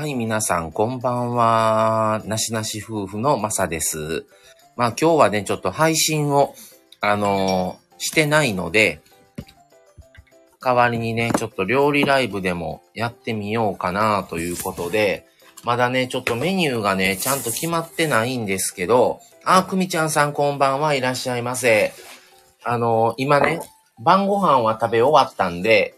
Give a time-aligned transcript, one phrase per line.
[0.00, 2.22] はい、皆さん、こんばんは。
[2.24, 4.24] なしなし夫婦のまさです。
[4.74, 6.54] まあ今日はね、ちょっと配信を、
[7.02, 9.02] あのーしてないので、
[10.58, 15.26] 代わりにね、ちょっと料理ライブでもやってみようかなということで、
[15.64, 21.92] まだね、ちょっとメニューがね、ちゃんと決まってないんですけど、あ、くみちゃんさんこんばんはいらっしゃいませ。
[22.64, 23.60] あのー今ね、
[23.98, 25.94] 晩ご飯は食べ終わったんで、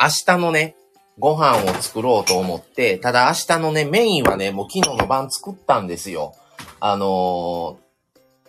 [0.00, 0.76] 明日のね、
[1.18, 6.34] ご飯を作ろうと思って、ただ明日のね、メインはね、もう昨日の晩作ったんですよ。
[6.80, 7.84] あのー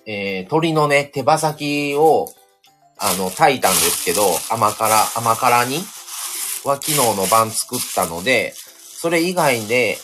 [0.08, 2.28] えー鶏のね、手羽先を、
[2.98, 5.78] あの、炊いたんですけど、甘辛、甘辛に
[6.64, 9.98] は昨日の晩作ったので、それ以外で、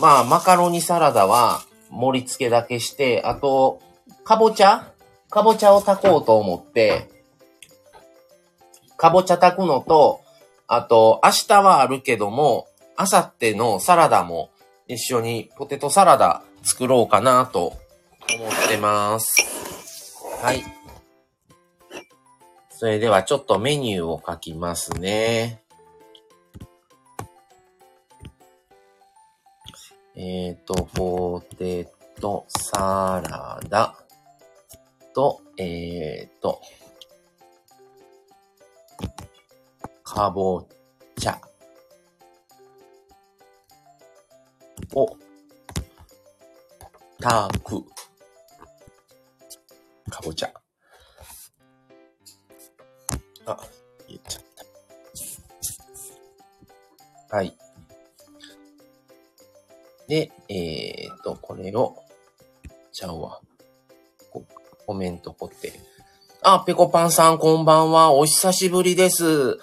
[0.00, 3.80] まあ、マカロニサラダは盛り付けだけして、あと、
[4.24, 4.92] かぼちゃ？
[5.30, 7.08] かぼちゃを炊こうと思って、
[8.96, 10.20] かぼちゃ炊くのと、
[10.70, 14.50] あと、明日はあるけども、明後日のサラダも
[14.86, 17.78] 一緒にポテトサラダ作ろうかなと
[18.34, 19.42] 思ってます。
[20.42, 20.62] はい。
[22.68, 25.62] それではちょっとメニューを書きますね。
[30.14, 31.88] えっ、と、ポテ
[32.20, 33.94] トサラダ
[35.14, 36.60] と、えっ、と、
[40.10, 40.66] かぼ
[41.18, 41.38] ちゃ
[44.94, 45.16] を
[47.20, 47.84] 炊く。
[50.10, 50.52] かぼちゃ。
[53.44, 53.58] あ、
[54.08, 54.42] 言っちゃっ
[57.28, 57.36] た。
[57.36, 57.54] はい。
[60.08, 62.02] で、えーと、これを、
[62.92, 63.42] ちゃうわ。
[64.86, 65.74] コメント掘って。
[66.40, 68.12] あ、ペコパンさんこんばんは。
[68.12, 69.58] お久しぶりです。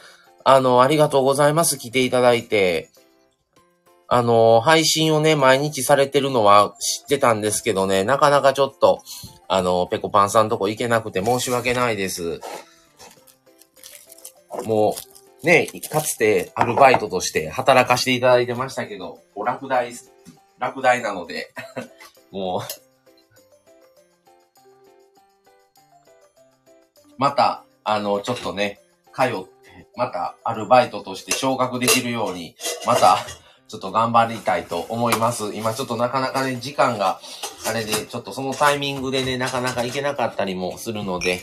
[0.47, 1.75] あの、ありがとうございます。
[1.79, 2.91] 来ていただいて。
[4.07, 9.01] あの、配信をね、毎日されてるのは知ってたんですけどね、なかなかちょっと、
[9.47, 12.41] あの、ペコパンさんとこ行けなくて申し訳ないです。
[14.65, 14.95] も
[15.43, 19.91] う、ね、かつてアルバイトとして働かせていただいてましたけど、お落第、
[20.59, 21.51] 落第なので、
[22.29, 22.61] もう、
[27.17, 28.79] また、あの、ちょっとね、
[29.11, 29.54] 通って、
[29.97, 33.17] またアルバイトとして昇格できるように、また、
[33.67, 35.55] ちょっと頑張りたいと思います。
[35.55, 37.19] 今ちょっとなかなかね、時間が、
[37.67, 41.41] あれで、ちょっとそのタイミングでね、なかなか行けなかったりもするので、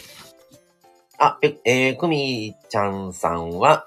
[1.18, 3.84] あ、え、えー、くみちゃんさんは、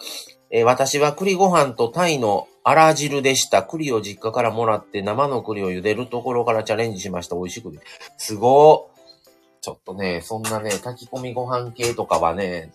[0.51, 3.63] えー私は栗ご飯とタイのあら汁でした。
[3.63, 7.35] 栗を実家からもらって生の栗を茹でるところからチャレンジしました。
[7.35, 7.79] 美味しくて。
[8.17, 8.95] すごー。
[9.61, 12.71] ちょっとね、そんなね、炊き込みご飯系とかはね、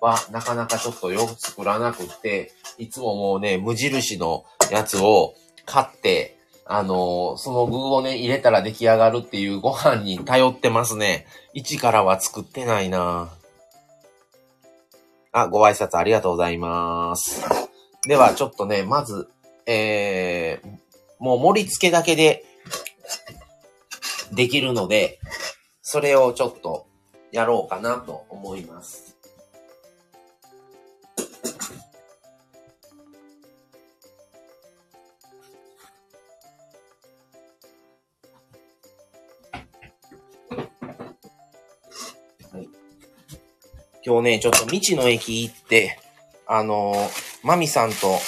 [0.00, 5.34] はなかなかちょっとよく作らなくって、いつももうね、無印のやつを
[5.66, 11.26] 買って、あのーその具をね、入れたら出来上がるっていうご飯に頼ってますね。
[11.52, 13.30] 一からは作ってないな
[15.32, 17.42] あ、ご挨拶ありがとうございます。
[18.06, 19.28] では、ちょっとね、まず、
[19.66, 20.68] えー、
[21.18, 22.44] もう盛り付けだけで
[24.32, 25.18] できるので、
[25.82, 26.86] それをちょっと
[27.32, 29.11] やろうかなと思います。
[44.04, 45.98] 今日ね、ちょっと道の駅行って、
[46.48, 48.18] あのー、マミさんと、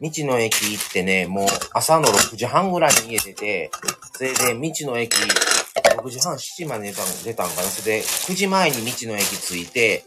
[0.00, 3.70] 道の駅行ってね、もう朝の6時半ぐらいに家出て、
[4.12, 7.62] それで道の駅、6時半、7時まで出たん出たんかな。
[7.62, 10.04] それで、9時前に道の駅着いて、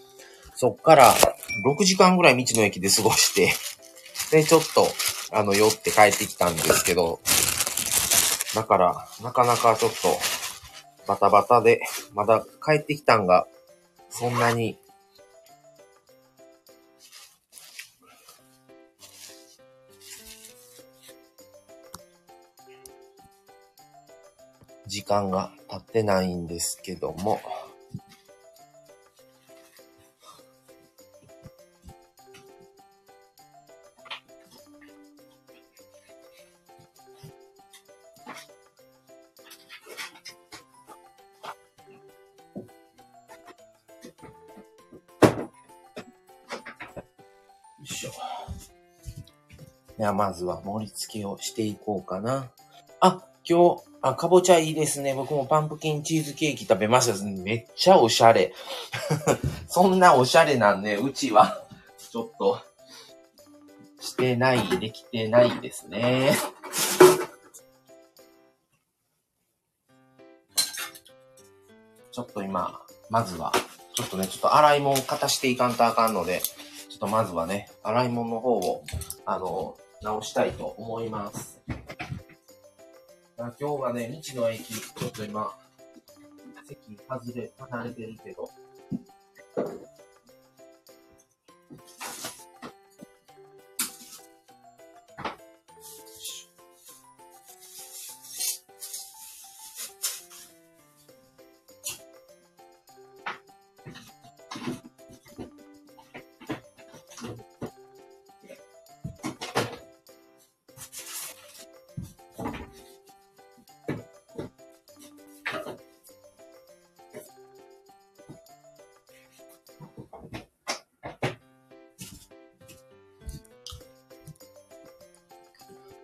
[0.56, 1.14] そっから
[1.66, 3.54] 6時間ぐらい道の駅で過ごして、
[4.32, 4.88] で、ちょっと、
[5.32, 7.22] あの、寄って帰ってきたんですけど、
[8.54, 10.20] だから、なかなかちょっと、
[11.08, 11.80] バタバタで、
[12.14, 13.48] まだ帰ってきたんが、
[14.20, 14.80] そんなに、
[24.88, 27.40] 時間が経ってないんですけども、
[49.98, 52.50] では、まずは盛り付けをしていこうかな。
[53.00, 55.14] あ、今日、あ、かぼちゃいいですね。
[55.16, 57.26] 僕もパンプキンチーズケーキ食べました。
[57.44, 58.54] めっちゃおしゃれ。
[59.68, 61.64] そんなおしゃれなんね、うちは。
[62.12, 62.62] ちょっと、
[64.00, 66.36] してない、できてないですね。
[72.12, 73.52] ちょっと今、まずは、
[73.94, 78.84] ちょっとね、ちょっと洗い物を片していかんとあかんので、ちょっとまずはね、洗い物の方を、
[79.26, 81.62] あの、直したいと思います。
[83.38, 85.56] 今日はね、道の駅、ちょっと今、
[86.68, 88.50] 席外れ、離れてるけど、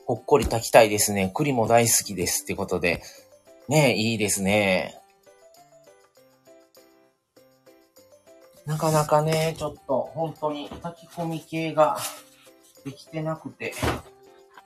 [0.06, 1.32] ほっこり炊きたいですね。
[1.34, 3.02] 栗も大好きですってことで。
[3.70, 5.00] ねいいですね。
[8.66, 11.98] なかなかね、ちょっと本当に炊き込み系が
[12.86, 13.74] できてなくて。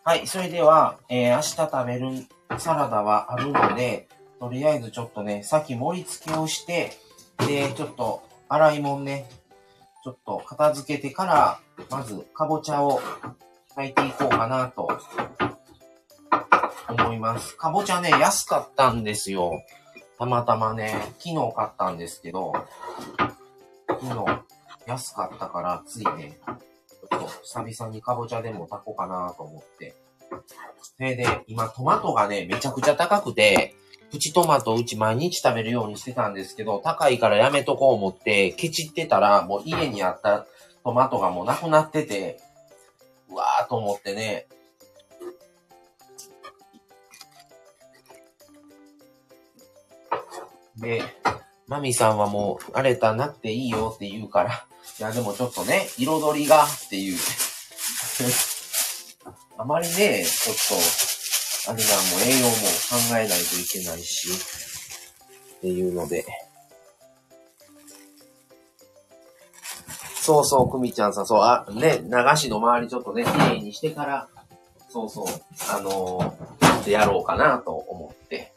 [0.03, 4.07] はい、それでは、えー、明日食べるサラダはあるので、
[4.39, 6.93] とりあえずちょっとね、さっき盛り付けをして、
[7.47, 9.29] で、ちょっと洗い物ね、
[10.03, 13.01] ちょっと片付けてから、まずかぼちゃを
[13.77, 14.89] 炊いていこうかなと
[16.89, 17.55] 思います。
[17.55, 19.61] かぼちゃね、安かったんですよ。
[20.17, 22.53] たまたまね、昨日買ったんですけど、
[23.87, 24.43] 昨日
[24.87, 29.93] 安かったからついね、ちょっと久々にかぼちゃでも炊こうかなと思って。
[30.81, 33.75] それで、今トマトがね、めちゃくちゃ高くて、
[34.09, 40.47] プチトマトうち毎日食べるようにしてたんですけど、高いからやめとこう思って、ケチってたら、もう家にあった
[40.83, 42.39] トマトがもうなくなってて、
[43.67, 44.47] と思ってね。
[50.77, 51.03] で、
[51.67, 54.65] マミさんはもう、あれたなくていいよって言うから、
[54.99, 57.17] いやでもちょっとね、彩りがっていう。
[59.57, 60.55] あまりね、ちょっ
[61.65, 62.59] と、あれがもう栄養も考
[63.17, 64.29] えないといけないし、
[65.57, 66.25] っていうので。
[70.27, 74.27] そうそう、くみちゃんさん、そう、あ、ね、流しの周りちょっとね、綺麗にしてから、
[74.89, 75.25] そうそう、
[75.71, 78.51] あのー、やろうかなと思って。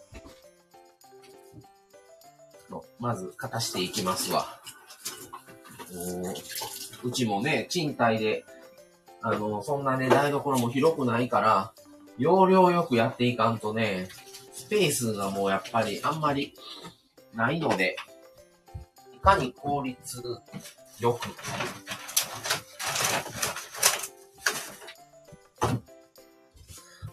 [2.99, 4.49] まず、かたしていきますわ。
[7.05, 8.45] うちもね、賃貸で、
[9.23, 11.73] あの、そんなね、台所も広くないから、
[12.19, 14.09] 容量よくやっていかんとね、
[14.53, 16.53] スペースがもうやっぱりあんまり
[17.33, 17.95] ないので、
[19.15, 20.21] いかに効率
[21.01, 21.29] よく。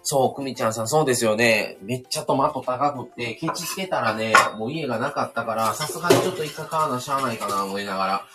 [0.10, 1.78] そう、くみちゃんさん、そうですよね。
[1.82, 8.28] めっちゃトマト高くって、ケチつけたらね、もう家がなかったから、さすがにちょっと一回買わなしゃあないかな、思いながら。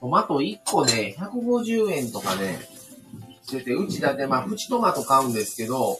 [0.00, 2.68] トマト1個ね、150円とかね、
[3.42, 5.98] してて、うちだってまあ、プチトマト買うんですけど、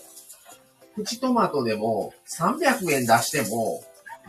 [0.95, 3.83] プチトマトでも300円出しても、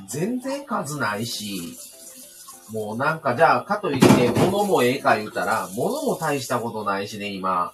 [0.07, 1.77] 全然数ないし、
[2.71, 7.74] もうなんかじゃあ、かといって物もええか言うたら、物も大したことないしね、今。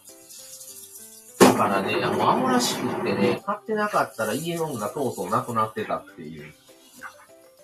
[1.39, 6.53] だからね、もうアホらしくってね、買ってなかったら家のがとうとうなくなってたっていう、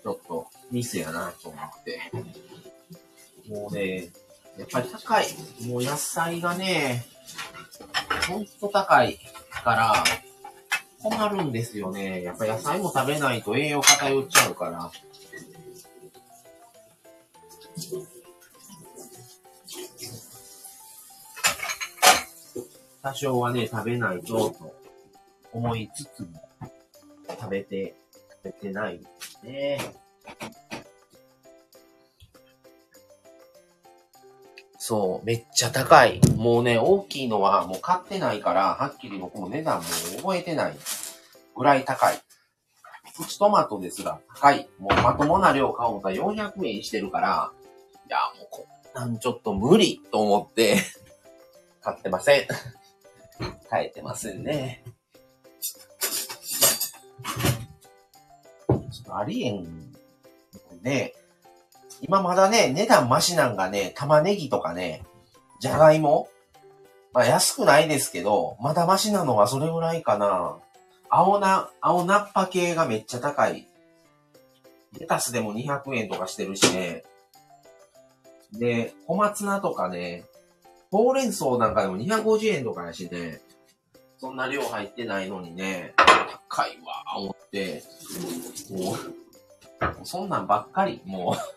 [0.04, 2.00] ちょっとミスやなと思って。
[3.50, 4.10] もうね、
[4.58, 5.26] やっぱり高い。
[5.68, 7.06] もう野菜がね、
[8.28, 9.20] ほんと高い
[9.52, 10.04] から、
[11.02, 12.24] 困るんですよね。
[12.24, 14.92] やっぱ野菜も食べないと栄養偏っちゃうから。
[23.04, 24.76] 多少はね、食べないと、と
[25.54, 26.42] 思いつつも、
[27.30, 27.96] 食べて、
[28.44, 29.80] 食べてないですね。
[34.88, 36.22] そう、めっちゃ高い。
[36.38, 39.84] もうね、大きいのはもう買ってないから、はっきり僕も値段も
[40.22, 40.78] 覚えてない
[41.58, 42.18] ぐらい高い。
[43.18, 44.70] プチトマトですが高い。
[44.80, 47.52] もうまともな量買おうと400円してるから、
[48.08, 50.78] いや、もうこんなんちょっと無理と思って
[51.82, 52.48] 買ってません。
[53.70, 54.86] 買えてませんね。
[55.60, 59.92] ちょっとありえん。
[60.82, 61.14] ね、
[62.02, 65.04] 今まだね、値段マシなんがね、玉ねぎとかね、
[65.60, 66.30] じゃがいも
[67.18, 70.60] まあ安くないですけど、まだマシなのはそれぐらいかな。
[71.10, 73.68] 青な、青ナッパ系がめっちゃ高い。
[75.00, 77.04] レタスでも200円とかしてるしね。
[78.54, 80.26] で、小松菜とかね、
[80.92, 83.42] ほうれん草なんかでも250円とかやしね、
[84.20, 85.94] そんな量入ってないのにね、
[86.50, 87.84] 高いわ、思って、
[88.70, 91.57] もう、そんなんばっかり、もう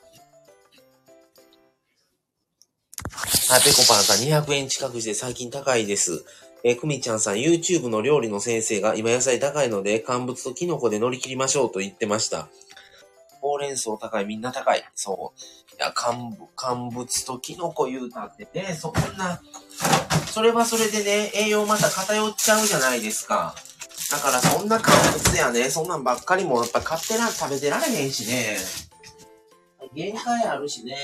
[3.52, 6.24] あ、ペコパンさん200円近くして最近高いです。
[6.62, 12.48] え、くみちゃんさん、YouTube の料理の先生が今野菜高いので、乾物とキノコで乗り切りましょうと言ってました。
[13.40, 14.84] ほうれん草高い、みんな高い。
[14.94, 15.74] そう。
[15.74, 19.40] いや、乾乾物とキノコ言うたってね、そんな、
[20.32, 23.56] それはそれでね、栄養また偏っちゃうじゃないですか。
[24.12, 28.58] だからそんな乾物やね、そんなんばっかりもやっぱ買ってら、食べてられへんしね。
[29.92, 30.94] 限界あるしね。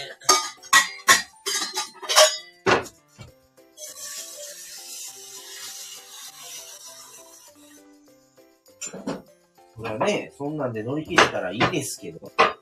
[9.76, 12.56] それはね、そんなんで乗り切れたらいいですけど、やっ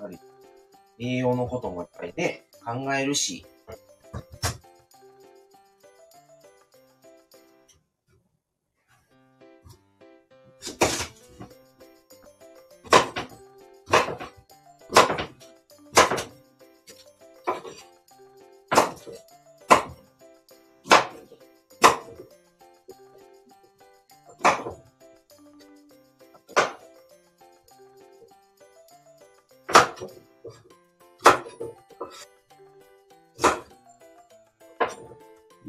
[0.00, 0.18] ぱり、
[0.98, 3.46] 栄養のこともやっぱりね、考えるし、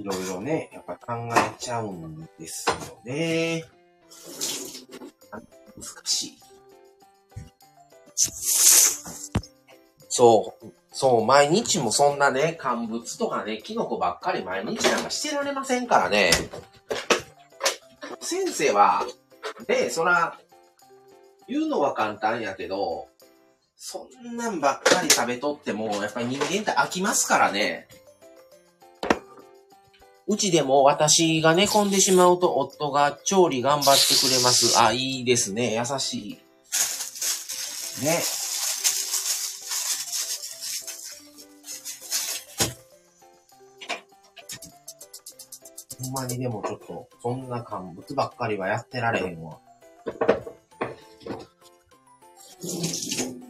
[0.03, 3.63] いろいろね、やっぱ考えちゃうんですよね。
[5.77, 6.39] 難しい。
[10.10, 16.31] そう、そう、毎日もそんなね、乾物とかね、キノコばっかり毎日なんかしてられませんからね。
[18.19, 19.05] 先生は、
[19.69, 20.38] ね、そら、
[21.48, 23.07] 言うのは簡単やけど、
[23.77, 27.88] そんなんばっかり食べとっても、やっぱり人間って飽きますからね。
[30.25, 34.79] うちでも私が寝込んでしまうと夫が調理頑張ってくれます。
[34.81, 35.75] あ、いいですね。
[35.75, 36.39] 優しい。
[38.03, 38.19] ね。
[46.03, 49.59] ほんまにでもちょっと、そんな乾物ばっかりはやってられへんわ。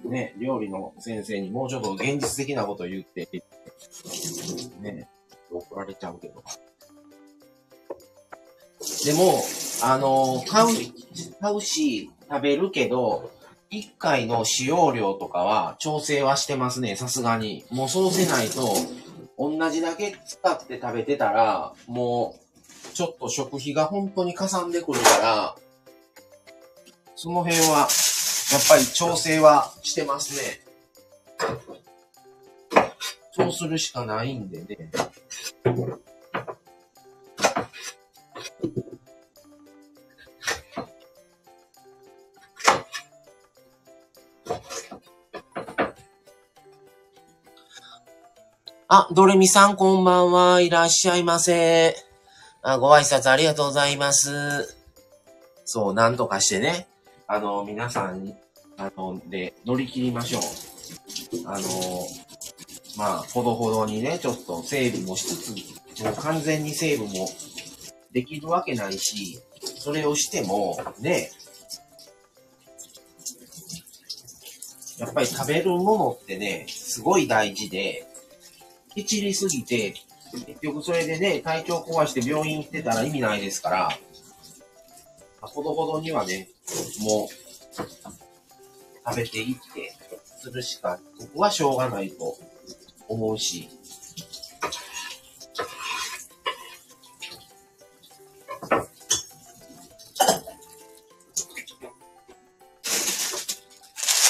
[0.05, 3.27] ね、料理の先生にもうちょっと現実的なこと言って、
[4.81, 5.07] ね、
[5.51, 6.43] 怒られちゃうけど。
[9.05, 9.43] でも、
[9.81, 10.67] あの、買う、
[11.41, 13.31] 買うし、食べるけど、
[13.69, 17.65] 一回の使用量とかは調整はしてますね、さすがに。
[17.72, 18.75] もうそうせないと、
[19.38, 25.55] 同じだけ使って食べてたら、もう、ちょっと食費が本当にかさんでくるから、
[27.15, 27.88] その辺は、
[28.51, 30.62] やっぱり調整はしてますね。
[33.31, 34.91] そうするしかないんでね。
[48.95, 50.62] あ、ドレミさんこんばんは。
[50.62, 51.95] いらっしゃいませ。
[52.62, 54.77] あ、ご挨拶ありがとうございます。
[55.65, 56.88] そう、なんとかしてね。
[57.25, 58.35] あの、皆さんに、
[58.77, 60.41] あの、で、乗り切りましょう。
[61.47, 61.67] あの、
[62.95, 67.27] まあ、ほどほどにね、ちょっと整備もしつつ、もう完全にセーブも
[68.12, 71.31] できるわけないし、それをしても、ね、
[75.00, 78.07] やっぱり食べるものってね、すごい大事で、
[78.93, 79.93] きちりすぎて、
[80.47, 84.00] 結局それでね、体調壊して病院行ってたら意味ないですから、
[85.41, 86.47] ほどほどにはね、
[87.01, 87.27] もう、
[89.05, 89.93] 食べていって、
[90.39, 92.38] するしか、僕はしょうがないと
[93.07, 93.69] 思うし、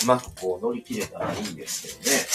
[0.04, 2.33] うまくこう乗り切れたらいいんですけどね。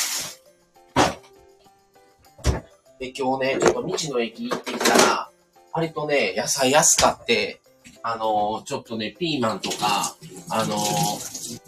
[2.98, 5.30] で、今日ね、ちょっと道の駅行ってきたら、
[5.72, 7.60] 割とね、野菜安かって、
[8.02, 10.16] あのー、ちょっとね、ピーマンとか、
[10.50, 11.60] あのー、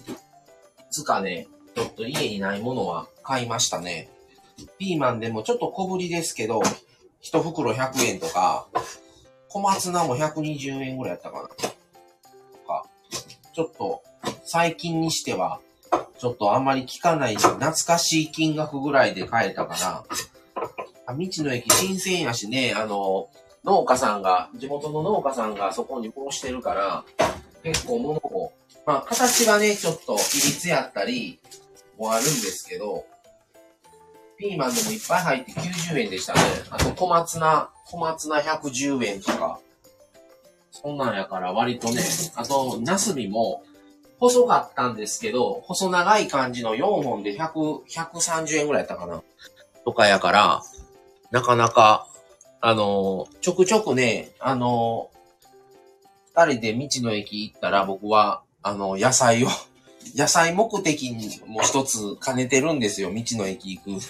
[0.91, 1.47] つかね、
[1.77, 4.09] ちょっと家にないものは買いましたね。
[4.79, 6.61] ピーマンでもちょっと小ぶりですけど、
[7.21, 8.67] 一袋100円とか、
[9.49, 11.49] 小松菜も120円ぐらいやったかな。
[11.49, 11.55] と
[12.67, 12.87] か、
[13.55, 14.03] ちょっと、
[14.45, 15.61] 最近にしては、
[16.19, 20.05] ちょっとあんまり効かない懐かしい金額ぐらいで買えたから、
[21.15, 23.29] 道の駅新鮮やしね、あの、
[23.65, 27.05] 農家さんが、地元の農家さんがそこにこうしてるから、
[27.63, 28.53] 結構物を、
[28.87, 31.39] まあ形がね、ちょっと比率やったり
[31.99, 33.05] もあるんですけど、
[34.39, 36.41] ピーマンでもいっぱい入って90円でしたね。
[36.71, 39.61] あと小松菜、小松菜110円とか。
[40.73, 42.03] そんなんやから割とね、
[42.37, 43.63] あと、ナスビも
[44.19, 49.23] 細かったんですけど、細長い感じの4本で100、130円ぐらいやったかな。
[49.85, 50.63] とかやから、
[51.31, 52.09] なかなか、
[52.61, 55.11] あの、ちょくちょくね、あの、
[56.35, 59.49] 二人で道の駅行ったら僕は、あの、野菜を
[60.17, 64.01] 野菜目的にも一つ兼ねてるんですよ、道の駅行く。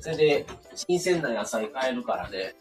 [0.00, 2.54] それで、新鮮な野菜買えるからね。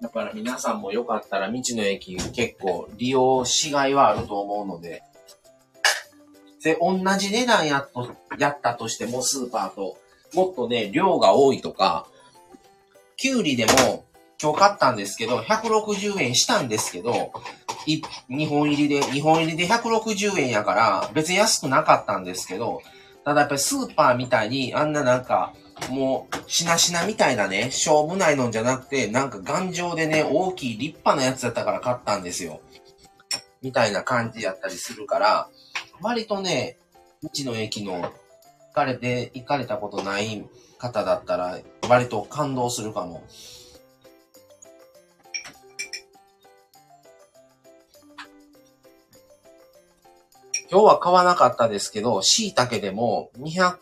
[0.00, 5.02] だから皆さんもよかったら道の駅結構利用しがいはあると思うので。
[6.62, 9.96] で、同じ値段やっと、やったとしてもスーパーと、
[10.34, 12.06] もっとね、量が多いとか、
[13.16, 14.04] きゅうりでも
[14.40, 17.32] 今日買ったんですけど、160円したんですけど、
[17.86, 22.82] い、2本入りで、2本入りで160円やから、別に安くなかったんですけど、
[23.24, 25.52] ただやっぱりスーパーみたいに、あんななんか、
[25.90, 32.60] もう、しなしなみたいなね、勝負ないのんじゃなくて、なんか頑丈でね、大きい立派なやつだったから買ったんですよ。
[33.62, 35.48] みたいな感じやったりするから、
[36.00, 36.78] 割とね、
[37.22, 38.12] 道の駅の
[38.72, 40.46] かれて、行かれたことない
[40.78, 41.58] 方だったら、
[41.88, 43.22] 割と感動するかも。
[50.70, 53.78] 今日は買わなかったですけど、椎茸でも200、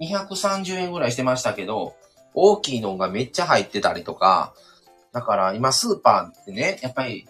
[0.00, 1.96] 230円ぐらいしてましたけど、
[2.32, 4.54] 大きいのがめっちゃ入ってたりとか、
[5.12, 7.26] だから今スーパーってね、やっぱり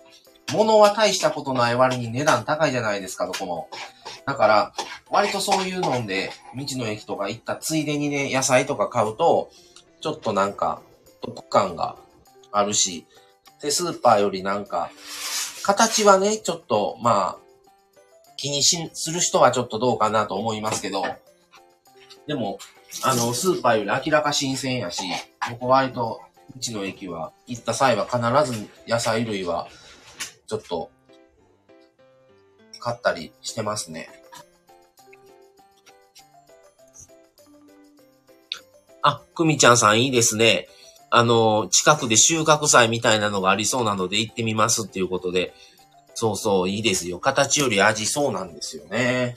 [0.52, 3.68] 物は大したことない割に値段高いじゃないですか、どこも。
[4.26, 4.72] だから、
[5.10, 9.50] 割とそういうので、道の駅とか行ったついでにね、野菜とか買うと、
[10.00, 10.82] ちょっとなんか、
[11.20, 11.96] 得感が
[12.52, 13.06] あるし、
[13.60, 14.90] で、スーパーよりなんか、
[15.62, 17.38] 形はね、ちょっと、まあ、
[18.36, 21.04] 気にし、する人はちょっとどうかなと思いますけど、
[22.26, 22.58] でも、
[23.02, 25.04] あの、スーパーより明らか新鮮やし、
[25.50, 26.20] 僕割と、
[26.56, 28.18] うちの駅は、行った際は必
[28.52, 29.68] ず野菜類は、
[30.50, 30.90] ちょっと、
[32.80, 34.08] 買ったりしてますね。
[39.00, 40.66] あ、くみちゃんさんいいですね。
[41.08, 45.54] あの、近くで収穫祭みたいなのがありそうなので行ってみますっていうことで、
[46.14, 47.20] そうそう、いいですよ。
[47.20, 49.36] 形より味そうなんですよね。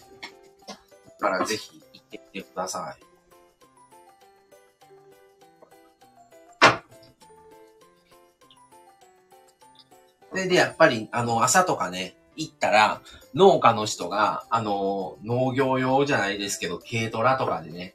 [1.19, 3.12] だからぜひ行ってみてください。
[10.34, 13.02] それで、やっぱり、あの、朝とかね、行ったら、
[13.36, 17.93] 農家の人が、あの、農業用じゃないですけど、軽トラとかでね、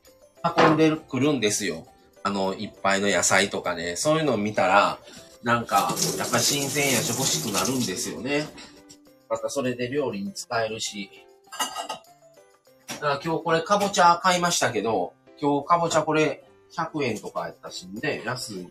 [0.56, 1.84] 運んでくるんですよ。
[2.22, 5.00] あの、いっぱいの野菜とかね、そういうのを見たら、
[5.42, 8.46] なんか、やっぱ新鮮やし欲しくなるんですよね。
[9.28, 11.10] またそれで料理に使えるし。
[12.88, 16.44] だから今日これかぼちゃ買いましたけど、今日かぼちゃこれ
[16.76, 18.68] 100円とかやったしね、安い。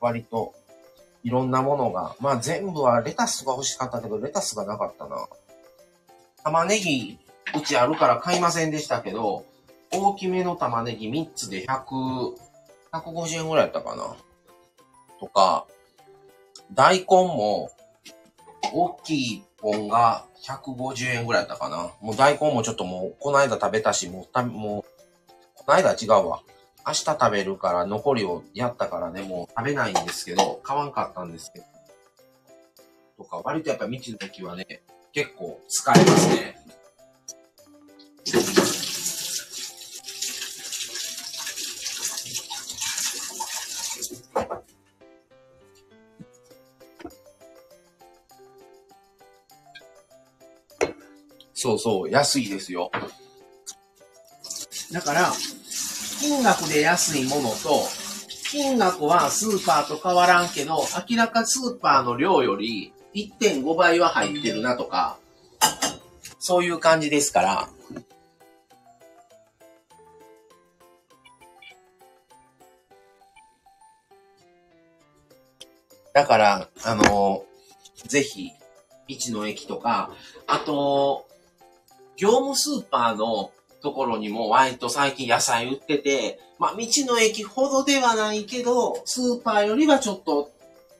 [0.00, 0.54] 割と、
[1.22, 5.28] いろんなものが、まあ全部はレタスが欲しかったけど、レタスがなかったな。
[6.42, 7.18] 玉ねぎ、
[7.54, 9.44] うちあるから買いませんでしたけど、
[9.92, 12.36] 大きめの玉ねぎ3つで100、
[12.92, 14.16] 150円ぐらいやったかな。
[15.18, 15.66] とか、
[16.72, 17.70] 大根も、
[18.72, 21.90] 大きい本が150円ぐらいだったかな。
[22.00, 24.84] もう大根もちょっともう、この間食べたし、もう、たもう、
[25.54, 26.40] この間違うわ。
[26.86, 31.64] 明日食べるから残りをやったからね、もう食べないんですけど、買わんかったんですけど。
[33.18, 36.56] とか、割とやっぱ道の時はね、結構使えますね。
[51.52, 52.90] そうそう、安いですよ。
[54.92, 55.30] だから、
[56.20, 57.88] 金額で安いものと、
[58.50, 65.16] 金額はスーパーと変わらんけど、明らかスーパーの量より1.5倍は入ってるなとか、
[66.38, 67.68] そういう感じですから、
[76.12, 77.44] だから、あの、
[78.06, 78.50] ぜひ、
[79.08, 80.10] 道の駅とか、
[80.46, 81.26] あと、
[82.16, 90.50] 業務スーパーのところにも割と最近野菜売ってて、まあ道の駅ほどではないけど、スーパーよりはちょっと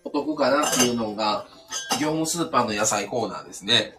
[0.04, 1.46] お得かなっていうのが、
[2.00, 3.96] 業務スーパーの野菜コーナーですね。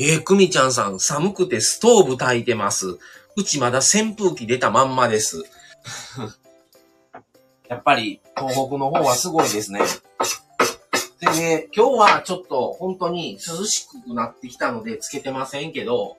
[0.00, 2.98] えー、くみちゃんさん、寒くてストーブ炊いてます。
[3.36, 5.44] うちまだ扇風機出たまんまです。
[7.68, 9.80] やっぱり、東北の方はすごいですね。
[11.20, 16.16] でね、今日はちょっと本当に涼しくなってきたのでつけてませんけど、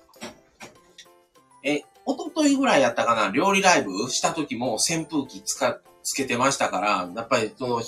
[1.64, 1.86] え、一
[2.34, 7.82] 昨日ぐらいやったかな、料理ライブした時も扇風機つか、つけてましたから、やっぱりその、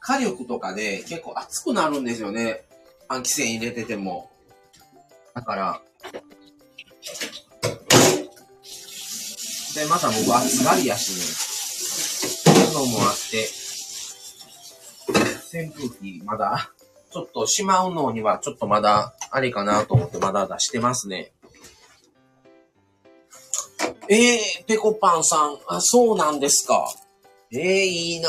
[0.00, 2.64] 火力とかで結構熱くなるんですよね。
[3.08, 4.30] 換気扇入れてても。
[5.32, 5.80] だから、
[9.74, 11.16] で、また僕暑がりやしね。
[12.44, 13.63] そういうのもあって、
[15.54, 16.72] 扇風機まだ、
[17.12, 21.32] ちょっとしまうのにはちょっとまだありかなと思ってまだ出してますね。
[24.08, 26.92] えー、ペコパンさん、あ、そうなんですか。
[27.52, 28.28] えー、いいな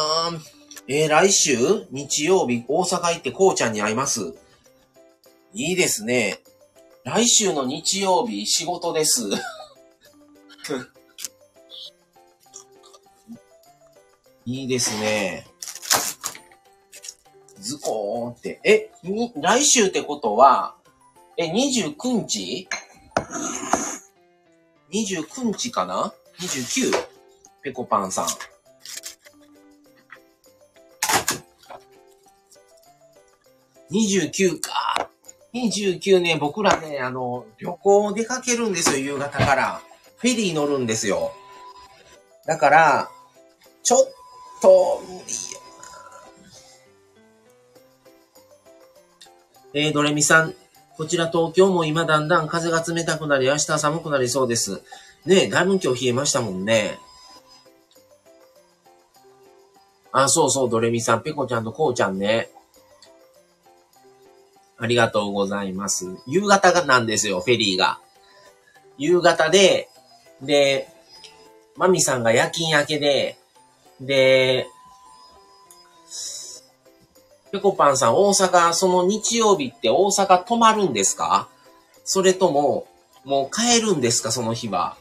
[0.87, 1.57] えー、来週？
[1.89, 2.63] 日曜日？
[2.67, 4.35] 大阪行ってこうちゃんに会います。
[5.53, 6.39] いいですね。
[7.03, 9.29] 来週の日曜日仕事です。
[14.45, 15.47] いいですね。
[17.59, 18.59] ズコーンって。
[18.63, 20.75] え、に、来週ってことは、
[21.37, 22.67] え、29日
[24.91, 26.91] ?29 日かな ?29?
[27.61, 28.25] ペコパンさん。
[33.91, 35.09] 29か。
[35.53, 39.81] 29ね、僕らね、あの、旅行出かけるんですよ、夕方から。
[40.17, 41.31] フェリー乗るんですよ。
[42.45, 43.09] だから、
[43.83, 43.99] ちょっ
[44.61, 45.01] と
[49.77, 50.55] えー、ドレミさん。
[50.95, 54.81] こちら東京も今だんだん風が冷たくなり、明日寒くなりそうです。
[55.25, 56.97] ねえ、だいぶ今日冷えましたもんね。
[60.13, 62.49] あ、そうそう、ドレミさん、ペコちゃんとコウちゃんね。
[64.77, 66.05] ありがとうございます。
[66.25, 67.99] 夕方がなんですよ、フェリーが。
[68.97, 69.89] 夕方で、
[70.41, 70.87] で、
[71.75, 73.37] マミさんが夜勤明けで、
[73.99, 74.69] で、
[77.51, 81.47] ぺこぱんさん、大阪、その日曜日って大阪泊まるんですか？
[82.03, 82.87] それとも、
[83.23, 84.31] もう帰るんですか？
[84.31, 84.97] その日は。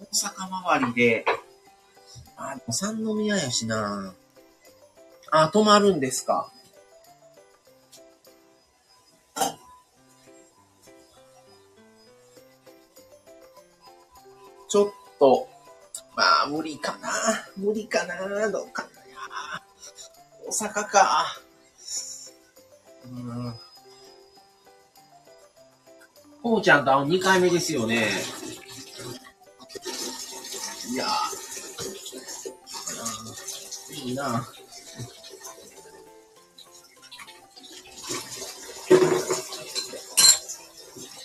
[0.00, 1.24] 大阪周りで、
[2.36, 4.12] あ、三宮やしな。
[5.30, 6.50] あ、泊まるんですか？
[14.68, 14.90] ちょっ
[15.20, 15.48] と、
[16.16, 17.08] まあ、無理かな。
[17.56, 18.50] 無理かな。
[18.50, 18.88] どうかな。
[20.46, 21.26] 大阪か。
[23.04, 23.54] うん。
[26.42, 28.08] こうちゃんと会う2回目ですよね。
[30.92, 31.06] いや
[34.04, 34.48] いいな。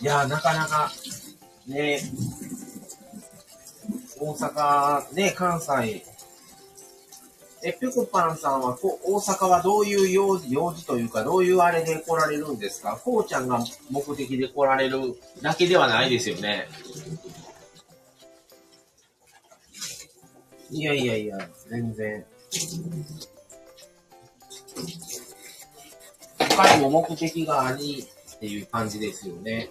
[0.01, 0.91] いやなかなか、
[1.67, 2.01] ね、
[4.19, 6.10] 大阪、ね、関西。
[7.63, 12.99] え、ぴこぱんさんはこ、大阪はどういう用事、用事というか、どういうあれで来られるんですか？
[13.03, 16.67] こうちゃんが目的で来られるだけではないですよね。
[20.71, 21.37] いやいやいや、
[21.69, 22.25] 全然。
[26.55, 29.69] 他にも目的がありっていう感じですよね。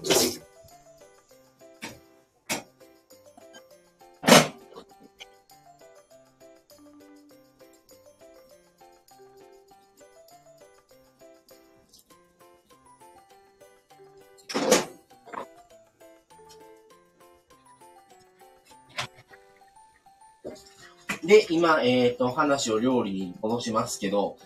[21.31, 24.37] で、今、えっ、ー、と、話を料理に戻しますけど、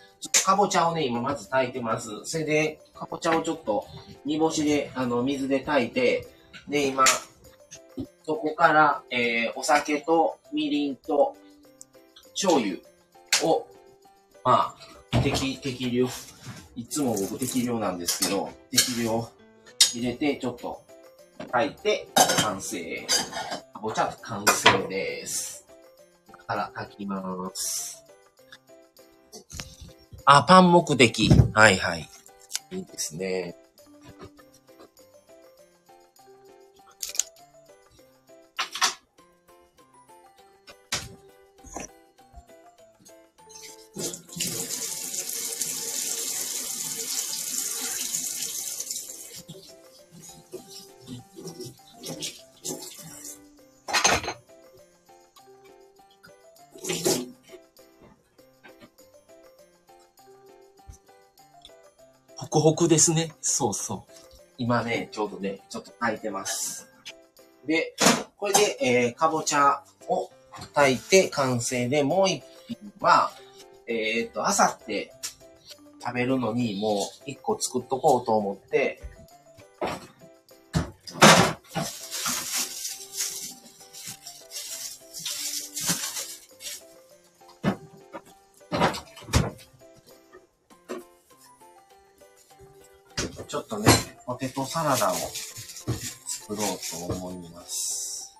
[0.44, 2.10] かぼちゃをね、今まず炊いてます。
[2.26, 3.86] それで、かぼちゃをちょっと
[4.26, 6.28] 煮干しで、あの、水で炊いて、
[6.68, 7.06] で、今、
[8.26, 11.34] そこから、えー、お酒とみりんと
[12.32, 12.76] 醤油
[13.44, 13.66] を、
[14.44, 14.74] ま
[15.10, 16.06] あ、適、適量、
[16.76, 19.26] いつも僕適量なんですけど、適量
[19.94, 20.82] 入れて、ちょっと
[21.50, 22.08] 炊いて、
[22.42, 23.06] 完成。
[23.72, 25.53] かぼちゃ完成です。
[26.46, 28.04] から書きます。
[30.24, 31.30] あ、パン目的。
[31.52, 32.08] はいはい。
[32.70, 33.56] いいですね。
[62.64, 63.30] ホクですね。
[63.42, 64.12] そうそう。
[64.56, 66.88] 今ね、ちょうどね、ちょっと炊いてます。
[67.66, 67.94] で、
[68.38, 70.30] これで、えー、かぼちゃを
[70.72, 73.32] 炊いて完成で、もう一品は、
[73.86, 75.12] えっ、と、あさって、
[76.00, 79.02] 食べるのにもう一個作っとこうと思って、
[94.74, 95.14] サラダを
[96.26, 98.34] 作ろうと思います。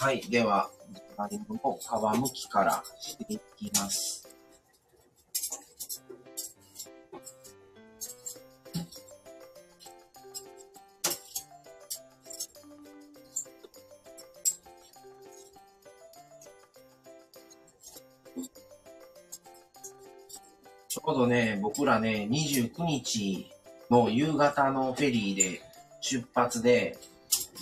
[0.00, 0.22] はい。
[0.30, 4.17] では、じゃがいもの皮むきからしていきます。
[21.78, 23.48] 僕らね、29日
[23.88, 25.62] の夕方のフェリーで
[26.00, 26.98] 出発で、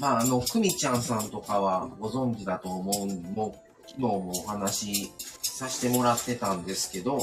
[0.01, 7.19] まあ、あの、くみちゃんさんとかはご存知だと思うもう、昨日もお話しさせてもらってたんですけど、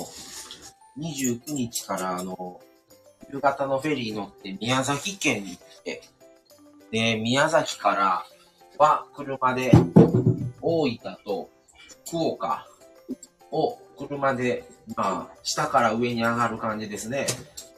[1.00, 2.62] 29日からあの、
[3.34, 6.04] 夕方のフェリー乗って宮崎県に行って、
[6.92, 8.26] で、宮崎から
[8.78, 9.72] は車で
[10.62, 11.50] 大分と
[12.06, 12.68] 福岡
[13.50, 14.64] を車で、
[14.96, 17.28] まあ、下から上に上がる感じですね。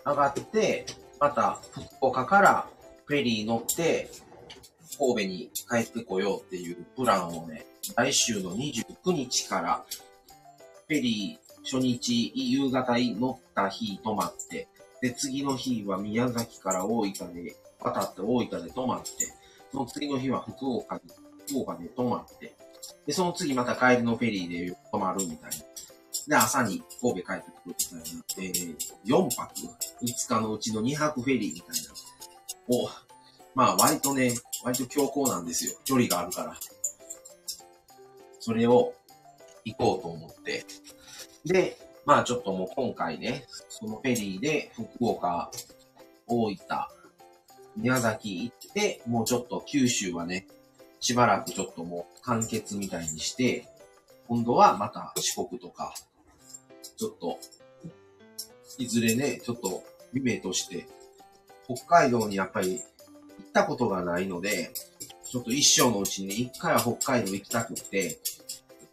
[0.05, 0.85] 上がって、
[1.19, 2.67] また福岡から
[3.05, 4.09] フェリー乗って、
[4.97, 7.65] 神戸に帰ってこようっていうプランをね、
[7.95, 9.85] 来週の29日から、
[10.87, 14.67] フェリー初日夕方に乗った日泊まって、
[15.01, 19.09] で、次の日は宮崎から大分で、渡って大分で泊まって、
[19.71, 21.01] その次の日は福岡に、
[21.47, 22.55] 福岡で泊まって、
[23.05, 25.74] で、その次また帰りのフェリーで泊まるみたいな。
[26.27, 28.23] で、朝に神戸帰ってくるみたいな。
[28.37, 29.53] えー、4泊
[30.01, 31.69] ?5 日のうちの2泊フェリーみたい
[32.69, 32.77] な。
[32.77, 32.89] を、
[33.53, 34.33] まあ割とね、
[34.63, 35.79] 割と強行なんですよ。
[35.85, 36.55] 距離があるから。
[38.39, 38.93] それを
[39.63, 40.65] 行こうと思って。
[41.45, 45.51] で、まあちょっともう今回ね、そのフェリーで福岡、
[46.27, 46.55] 大分、
[47.77, 50.47] 宮崎行って、もうちょっと九州はね、
[50.99, 53.67] しばらくちょっともう完結みたいにして、
[54.27, 55.93] 今度はまた四国とか、
[56.97, 57.39] ちょっと、
[58.77, 60.87] いずれね、ちょっと夢として、
[61.65, 64.71] 北海道にやっぱり行ったことがないので、
[65.29, 68.19] ちょっと一生のうちに一回は北海道行きたくて、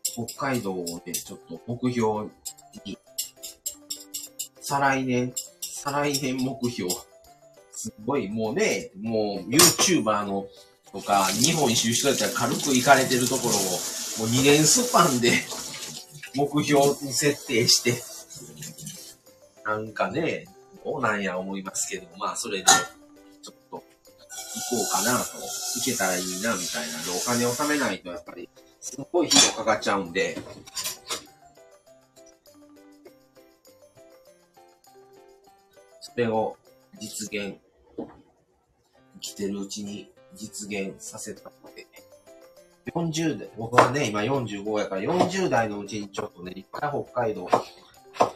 [0.02, 2.28] 北海道をね、ちょっと目標
[2.84, 2.98] に、
[4.60, 6.90] 再来年、再来年目標、
[7.72, 10.46] すごいもうね、もう YouTuber の
[10.92, 13.60] とか、日本一周しとやったら軽く行かれてるところを、
[14.18, 15.32] もう2年スパンで
[16.34, 18.02] 目標に設定して、
[19.64, 20.46] なんかね、
[20.84, 22.64] どうなんや思いますけど、まあそれで、
[23.42, 23.84] ちょっと行こ
[24.88, 28.48] うかなと、行けたらいいな、みたいなで、お金を貯めないとやっぱり、
[28.80, 30.36] すごい費用かかっちゃうんで、
[36.00, 36.56] それを
[37.00, 37.56] 実現、
[37.96, 41.86] 生きてるうちに実現させたので、
[42.90, 47.48] 40代、僕はね、今45やから40代のうちにちょっとね、一回北海道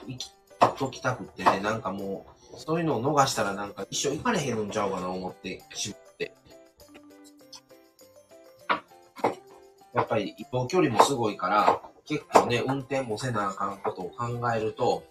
[0.06, 0.30] 行き
[0.78, 6.35] ときたくってね、なんかもう、そういうのを逃したらなんか一生行かれへんのんちゃうかな思ってしまって。
[9.94, 15.04] やっぱり移動距離もすごいから、結構ね、運転もせなあかんことを考えると、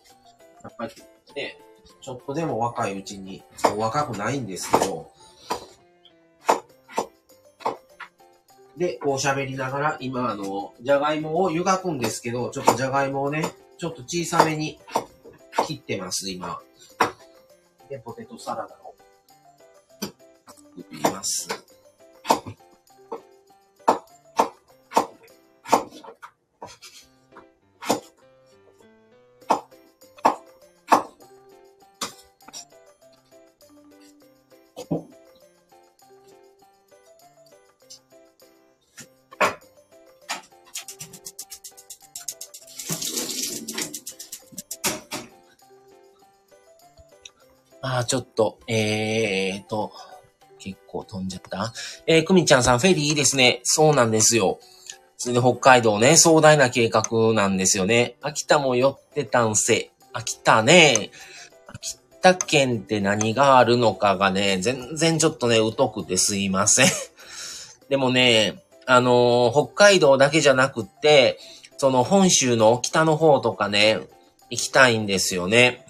[0.63, 0.93] やっぱり
[1.35, 1.57] ね、
[2.01, 3.43] ちょっとでも若いうちに、
[3.77, 5.11] 若くないんですけど、
[8.77, 14.79] で、こう喋りながら、今あの、じゃがいもを湯がくんですけど、ちょっとじゃがいもをね、ちょっと小さめに
[15.65, 16.59] 切ってます、今。
[17.89, 18.95] で、ポテトサラダを
[20.47, 21.64] 作ります。
[48.05, 49.91] ちょっと、えーと、
[50.59, 51.73] 結構飛んじゃった？
[52.07, 53.61] えー、くみちゃんさん、フェリーいいですね。
[53.63, 54.59] そうなんですよ。
[55.17, 58.15] それで北海道ね、壮大な計画なんですよね。
[58.21, 59.91] 秋田も寄ってたんせ。
[60.13, 61.11] 秋田ね。
[61.67, 66.87] 秋田県って何があるのかがね、全然ちょっとね、疎くてすいません。
[67.89, 71.39] でもね、あのー、北海道だけじゃなくって、
[71.77, 73.99] その本州の北の方とかね、
[74.49, 75.84] 行きたいんですよね。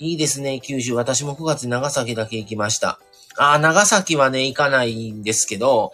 [0.00, 0.94] いいですね、九州。
[0.94, 2.98] 私も9月長崎だけ行きました。
[3.36, 5.92] ああ、長崎はね、行かないんですけど、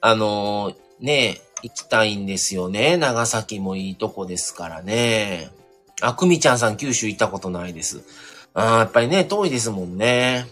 [0.00, 2.96] あのー、ね、行きたいんですよね。
[2.96, 5.50] 長崎もいいとこですからね。
[6.00, 8.04] あ、くみちゃんさん九州行ったことないです。
[8.54, 10.46] ああ、やっぱりね、遠いですもんね。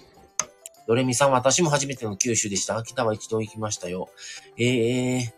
[0.88, 2.76] ドレミさん、私も初めての九州でした。
[2.76, 4.08] 秋田は一度行きましたよ。
[4.58, 5.32] ええー、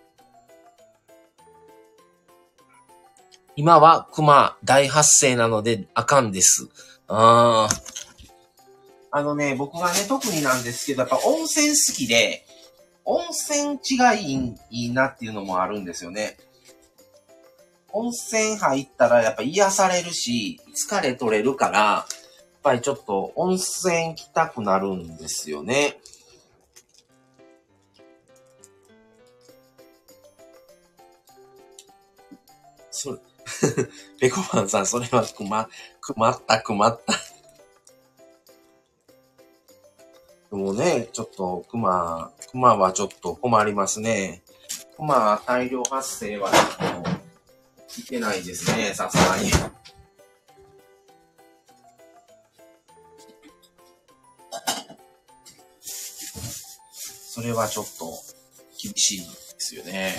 [3.57, 6.71] 今は熊大発生なのであかんです。
[7.09, 7.69] ああ。
[9.11, 12.45] あのね、僕がね、特になんですけど、やっぱ温泉好きで、
[13.05, 16.37] 温泉地がいいいいなっていうのもあるんですよね。
[17.91, 22.07] 温泉入ったらやっぱ癒されるし、疲れ取れるから、やっ
[22.63, 25.99] ぱりちょっと温泉行きたくなるんですよね。
[32.91, 33.19] そ、
[34.21, 35.45] ペコパンさん、それはく
[36.15, 37.13] ま、くまった、くまった。
[40.51, 44.43] でもね、ちょっと、クマ、クマはちょっと困りますね。
[44.97, 49.51] クマは大量発生はちょっと、いけないですね、さすがに。
[57.39, 58.07] それはちょっと
[58.83, 59.25] 厳しいで
[59.59, 60.17] すよね。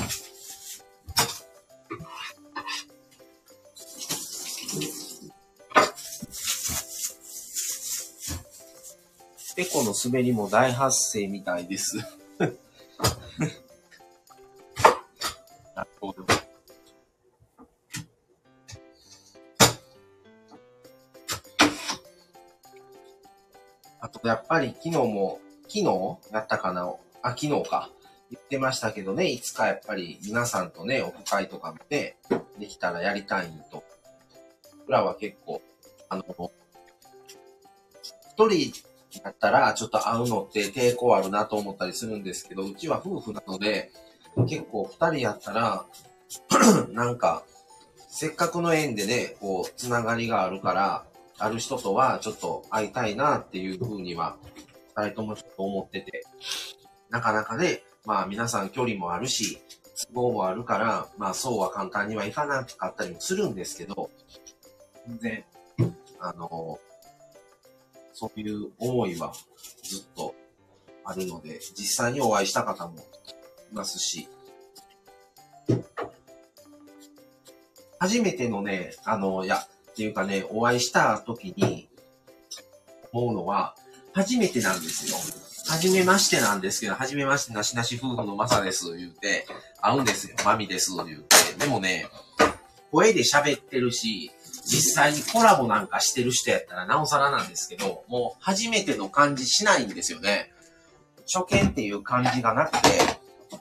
[9.60, 11.98] ペコの滑りも大発生みたいです。
[12.38, 12.56] なる
[16.00, 16.26] ほど。
[24.00, 25.84] あと、やっぱり昨日も、昨日
[26.32, 26.96] やったかな？
[27.22, 27.90] あ、昨日か。
[28.32, 32.16] 言ってましたけどね、いつかやっぱり皆さんとね、オフ会とかもね、
[32.58, 33.84] できたらやりたいと。
[34.88, 35.62] 裏は結構、
[36.08, 36.24] あの、
[38.38, 38.72] 一人
[39.24, 43.92] だったら、ちょっと会うのって抵抗あるなと思ったりするんですけど、うちは夫婦なので、
[44.48, 45.86] 結構二人やったら、
[46.94, 47.44] なんか、
[48.08, 51.06] せっかくの縁でね、こう、つながりがあるから、
[51.40, 54.38] ある人とはちょっと会いたいなっていうふうには、
[54.96, 56.24] 二人ともちょっと思ってて、
[57.10, 59.60] なかなかね、まあ皆さん距離もあるし、
[60.14, 64.10] 都合もあるから、まあそうは簡単にはいかなかったりもするんですけど、
[65.08, 65.46] 全然、
[66.20, 66.80] あの、
[68.20, 69.34] そういう思いは
[69.82, 70.36] ずっと
[71.06, 72.98] あるので、実際にお会いした方も
[73.72, 74.28] いますし、
[77.98, 79.60] 初めてのね、あの、いや、
[79.92, 81.88] っていうかね、お会いした時に
[83.14, 83.74] 思うのは、
[84.12, 85.18] 初めてなんですよ。
[85.70, 89.46] 初めましてなんですけど、初めましてなしなし夫婦のまさです、言うて、
[89.82, 90.36] 会うんですよ。
[90.44, 91.38] まみです、言うて。
[91.58, 92.10] でもね、
[92.92, 94.32] 声で喋ってるし、
[94.70, 100.52] 実際にコラボなんかしてる人やったらなおさらなんですけど、もう初めての感じしないんですよね。
[101.32, 102.90] 初見っていう感じがなくて、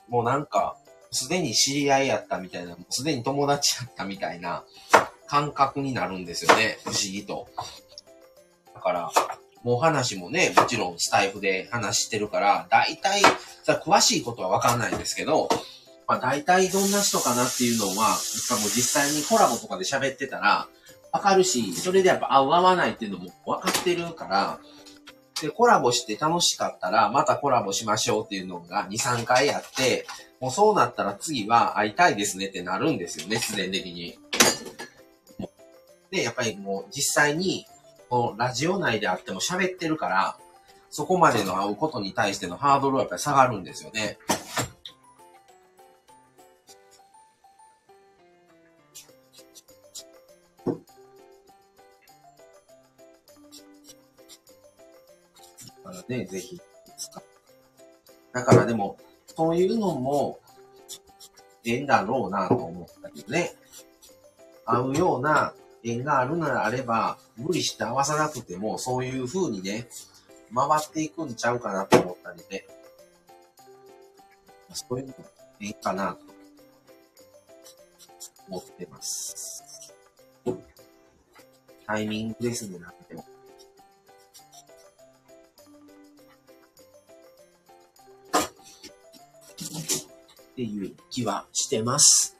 [0.08, 0.76] もうなんか、
[1.10, 4.64] すでに知り合いやったみたいな、すでに友達やったみたいな
[5.26, 6.78] 感覚になるんですよね。
[6.84, 7.48] 不思議と。
[8.74, 9.10] だから、
[9.62, 13.22] もう話もね、もちろんスタイフで話してるから、大体、
[13.66, 15.48] 詳しいことはわかんないんですけど、
[16.06, 20.68] まあ大体どんな人かなっていうのは、もう実際にコラボとかで喋ってたら、
[21.12, 24.58] わかるし、それでやっぱ合う合わないっていうのも分かってるから、
[25.40, 30.06] で、コラボして楽しかったら、またコラボしましょうっていうのが2、3回やって、
[30.40, 34.18] もうそうなったら次は会いたいですねってなるんですよね、自然的に。
[36.10, 37.66] で、やっぱりもう実際に、
[38.08, 40.36] このラジオ内であっても喋ってるから、
[40.90, 44.18] そこまでの会うことに対してのハードルはやっぱり下がるんですよね。
[56.08, 56.60] ね、ぜひ、
[58.32, 58.96] だからでも、
[59.26, 60.40] そういうのも、
[61.64, 63.52] 縁だろうなと思ったけどね。
[64.64, 65.54] 合うような
[65.84, 69.88] 縁があるならあれば、無理して合わさなくても、そういう風にね、
[70.54, 72.66] 回っていくんちゃうかなと思ったりね。
[74.72, 75.24] そういうのも
[75.60, 76.20] 縁かなと
[78.48, 79.92] 思ってます。
[81.86, 83.24] タイミングですね、なんでも。
[90.58, 92.36] っていう気はしてます。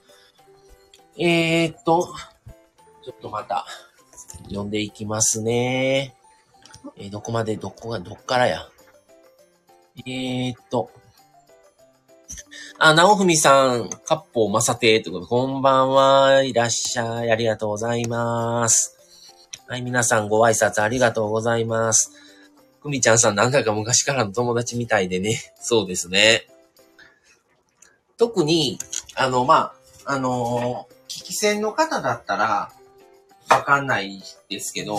[1.17, 2.13] えー、っと、
[3.05, 3.65] ちょっとまた
[4.49, 6.17] 読んでいきますね。
[6.97, 8.69] えー、どこまで、どこが、どっからや。
[10.05, 10.91] えー、っと、
[12.81, 18.97] あ、なおふみさん、かっぽうまさて、ということで、こんばんは、いらっしゃい、ありがとうございます。
[19.69, 22.11] はい、皆さんご挨拶ありがとうございます。
[22.83, 25.41] くみちゃんさんなんだか昔からの友達みたいでね。
[25.61, 26.48] そうですね。
[28.19, 28.79] 特に、
[29.15, 29.73] あの、ま
[30.05, 32.71] あ、あのー聞き戦の方だったら、
[33.49, 34.99] わかんないですけど、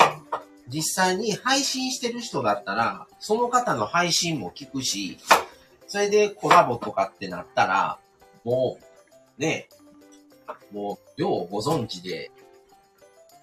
[0.68, 5.20] 実際に配信してる人だったら、その方の配信も聞くし、
[5.88, 8.00] それでコラボとかってなったら、
[8.44, 8.80] も
[9.38, 9.70] う、ね、
[10.72, 12.32] もう、ようご存知で、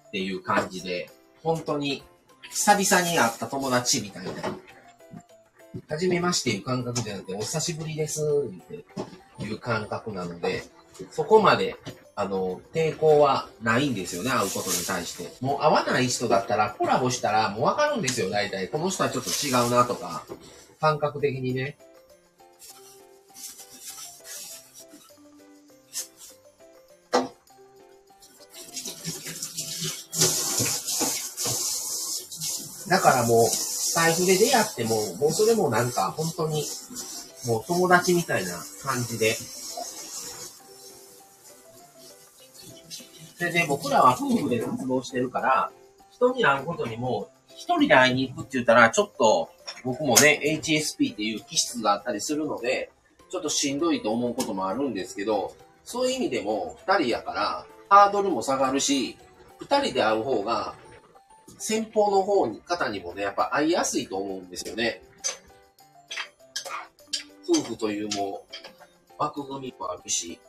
[0.07, 1.09] っていう感じで、
[1.41, 2.03] 本当に、
[2.49, 4.31] 久々に会った友達みたいな、
[5.87, 8.85] はじめましていう感覚じゃなくて、お久しぶりです、って。
[9.47, 10.63] いう感覚なので、
[11.11, 11.75] そこまで、
[12.15, 15.31] あの、抵抗はないんですよね、会うことに対して。
[15.39, 18.67] もう会わない人だったら、コラボしたらもうわかるんですよ、大体。
[18.69, 20.25] この人はちょっと違うなとか、
[20.81, 21.77] 感覚的にね。
[32.89, 36.65] だからもう、スタイフで出会っても、もうそれもなんか本当に、
[37.47, 38.51] もう友達みたいな
[38.83, 39.33] 感じで。
[43.37, 45.71] それで僕らは夫婦で活動してるから、
[46.11, 49.49] 人に会うことにも、一人で会いに行くって言ったら、ちょっと、
[49.83, 52.91] 僕もね、HSP っていう気質があったりするので、
[53.29, 59.17] ちょっとしんどいと思うこともあるんですけど、そういう意味でも、二人やから、ハードルも下がるし、
[59.59, 60.73] 二人で会う方が、
[61.59, 65.01] 先方の方に、方にもね、やっぱ会いやすいと思うんですよね。
[67.49, 68.55] 夫婦というもう、
[69.17, 70.39] 枠組みもあるし。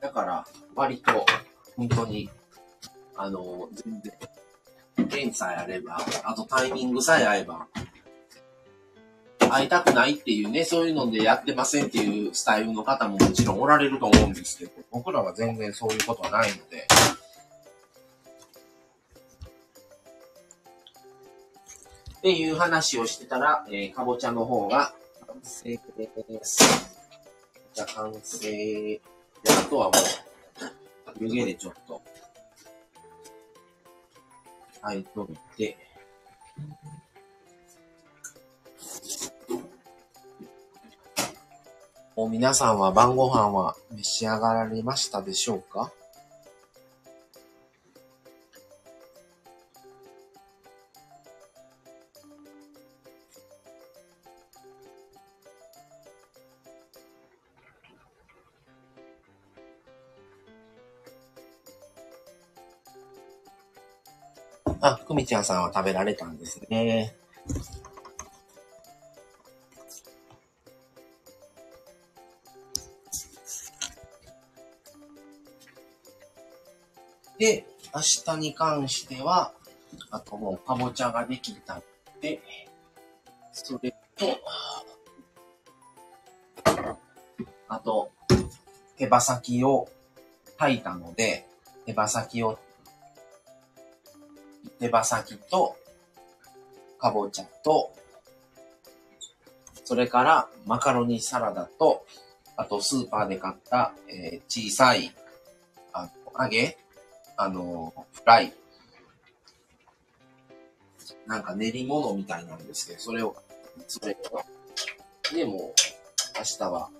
[0.00, 1.26] だから、割と、
[1.76, 2.30] 本当に、
[3.16, 4.12] あの、全然、
[5.10, 7.66] 縁さえあれば、あとタイミングさえ合えば、
[9.50, 16.86] 会いたくないっていうね、そういうのでやってませんっていうスタイルの方ももちろんおられると思うんですけど、僕らは全然そういうことはないので。
[22.24, 24.94] っていう話をしてたら、えー、かぼちゃの方が
[25.26, 25.78] 完成
[26.26, 26.64] です。
[27.74, 29.00] じゃあ完成。
[29.46, 29.92] あとはも
[31.20, 32.00] う、湯気でちょっと、
[34.80, 35.76] はい、といて、
[42.16, 45.92] もう皆さんは晩ご飯は召し上がられましたでしょうか？
[64.86, 67.14] あ、くみちゃんさんは食べられたんですね。
[77.38, 77.64] で、
[77.94, 78.00] 明
[78.34, 79.54] 日に関しては、
[80.10, 81.82] あともうかぼちゃができたん
[82.20, 82.42] で、
[83.52, 84.38] それと、
[87.68, 88.10] あと、
[88.98, 89.88] 手羽先を
[90.58, 91.46] 炊いたので、
[91.86, 92.58] 手羽先を、
[94.84, 95.78] 手羽先と、
[96.98, 97.94] かぼちゃと、
[99.82, 102.04] それからマカロニサラダと、
[102.56, 105.14] あとスーパーで買った、えー小さい、
[105.94, 106.76] あの、揚げ
[107.36, 108.52] あの、フライ。
[111.26, 113.34] なんか練り物みたいなんですけど、それを、
[113.88, 115.72] それを、でも、
[116.36, 116.90] 明日は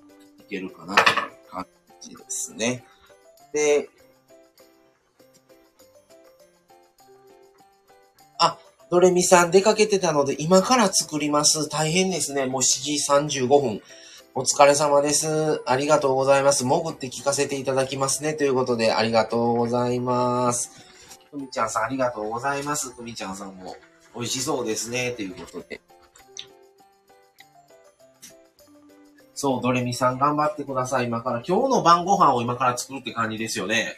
[0.41, 1.07] いけるかなという
[1.51, 1.67] 感
[2.01, 2.83] じですね。
[3.53, 3.91] で、
[8.95, 11.69] ドレミさん出かけてたので、今から作ります。
[11.69, 12.47] 大変ですね。
[12.47, 13.83] もう7時35分。
[14.37, 15.63] お疲れ様です。
[15.67, 16.63] ありがとうございます。
[16.63, 18.35] 潜って聞かせていただきますね。
[18.35, 20.71] ということで、ありがとうございます。
[21.33, 22.91] ふみちゃんさん、ありがとうございます。
[22.91, 23.75] ふみちゃんさんも、
[24.15, 25.11] 美味しそうですね。
[25.11, 25.81] ということで。
[29.35, 31.07] そう、ドレミさん頑張ってください。
[31.07, 33.97] 今から、今日の晩ご飯を今から作るって感じですよね。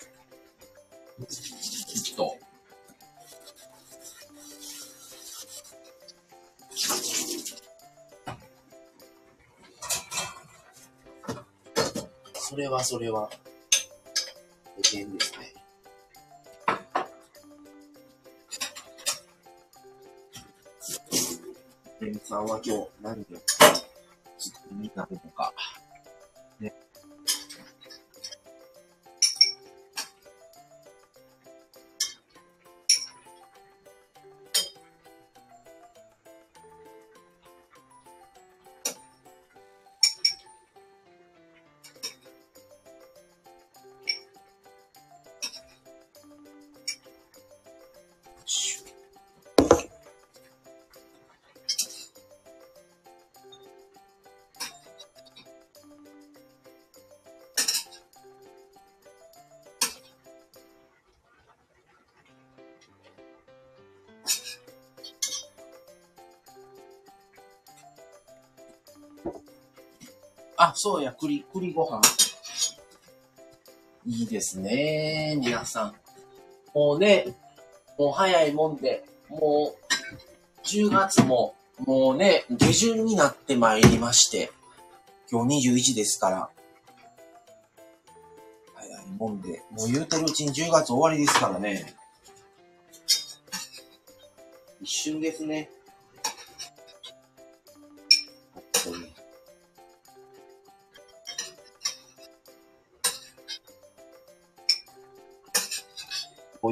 [12.56, 13.28] それはそれは、
[14.82, 15.52] 大変ですね。
[22.00, 23.24] 店員さんは今日何を
[24.38, 25.52] 作りになるのか。
[26.58, 26.72] ね。
[70.56, 72.00] あ、そうや、栗、栗ご飯。
[74.06, 75.94] いいですね、皆さん。
[76.74, 77.34] もうね、
[77.98, 84.50] もう早いもんで、もう、10月も、もうね、下旬になってまいりまして、
[85.30, 86.48] 今日21ですから、
[88.74, 91.94] 早いもんで、もう言うてるうちに10月終わりですからね。
[94.80, 95.68] 一瞬ですね。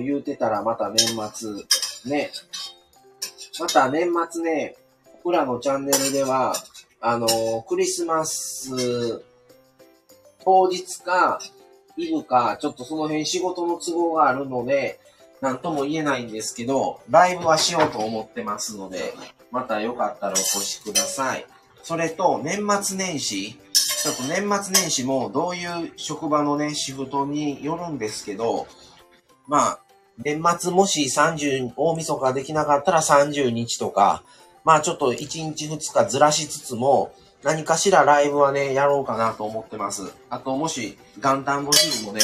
[0.04, 0.98] 言うてたらまた年
[1.32, 1.54] 末、
[2.10, 2.30] ね。
[3.60, 4.76] また年末ね、
[5.22, 6.54] 僕らのチャンネルでは、
[7.00, 9.22] あのー、クリスマス
[10.44, 11.38] 当日か、
[11.96, 15.00] イブか、ちょっとその辺仕事の都合があるので、
[15.40, 19.14] なんとも言えないんですけど、ライブはしようと思ってますので、
[19.50, 21.46] またよかったらお越しください。
[21.82, 28.66] それと、年末年始、ちょっと年末年始もどういう職場のね、シフトによるんですけど、
[29.46, 29.80] まあ、
[30.18, 34.22] 年末もし30、大晦日できなかったら30日とか、
[34.64, 37.12] まあちょっと1日2日ずらしつつも、
[37.42, 40.12] 何かしらライブはね、やろうかなと思ってます。
[40.30, 42.20] あと、もし、元旦の日もね、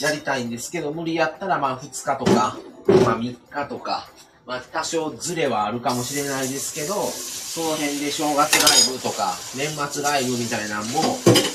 [0.00, 2.56] やりたいんですけど、無理やったらまあ2日とか、
[3.04, 4.08] まあ3日とか、
[4.46, 11.02] まあ多少ズレはあるかもしれないですけど、その辺で正月ライブとか、年末ライブみたいなのも、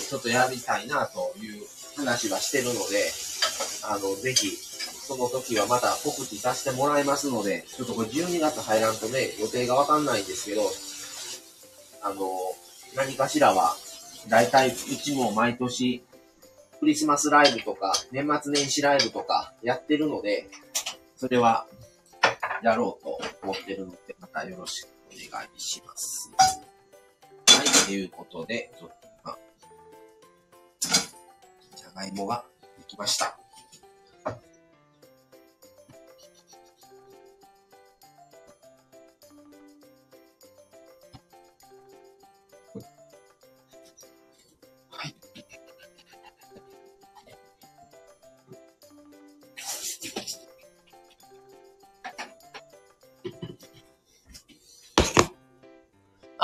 [0.10, 1.64] ちょっとやりたいなという
[1.96, 3.12] 話はしてるので、
[3.84, 4.67] あの、ぜひ、
[5.08, 10.64] その時はまた告知させてもらいますので、ちょっとこれ12月入らんとね、予定がわかんないんですけど、
[12.02, 12.30] あの、
[12.94, 13.78] 何かしらは、
[14.28, 16.04] だいたいうちも毎年、
[16.82, 20.50] クリスマスライブとか、年末年始ライブとかやってるので、
[21.16, 21.68] それは、
[22.62, 26.30] やろうと思ってるので、またよろしくお願いします。
[27.48, 28.90] はい、ということで、ちょっ
[29.24, 29.38] と、
[31.78, 32.44] じゃがいもが
[32.78, 33.40] できました。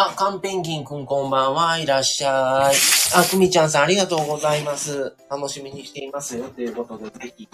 [0.06, 1.78] あ、カンペンギンくんこんばんは。
[1.78, 2.76] いらっしゃい。
[3.16, 5.14] あ、くみちゃんさんありがとうございます。
[5.30, 6.50] 楽しみにしていますよ。
[6.50, 7.48] ということで、ぜひ、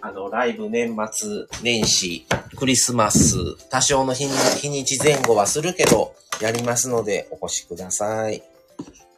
[0.00, 2.26] あの、ライブ年末年始、
[2.56, 3.36] クリスマス、
[3.68, 8.42] 多少の日に日にち前後はするけど、やりますので、お越しください。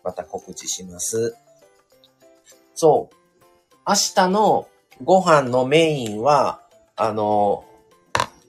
[0.02, 1.36] また告知します。
[2.74, 3.14] そう。
[3.86, 4.66] 明日の
[5.04, 6.62] ご飯のメインは、
[6.96, 7.64] あの、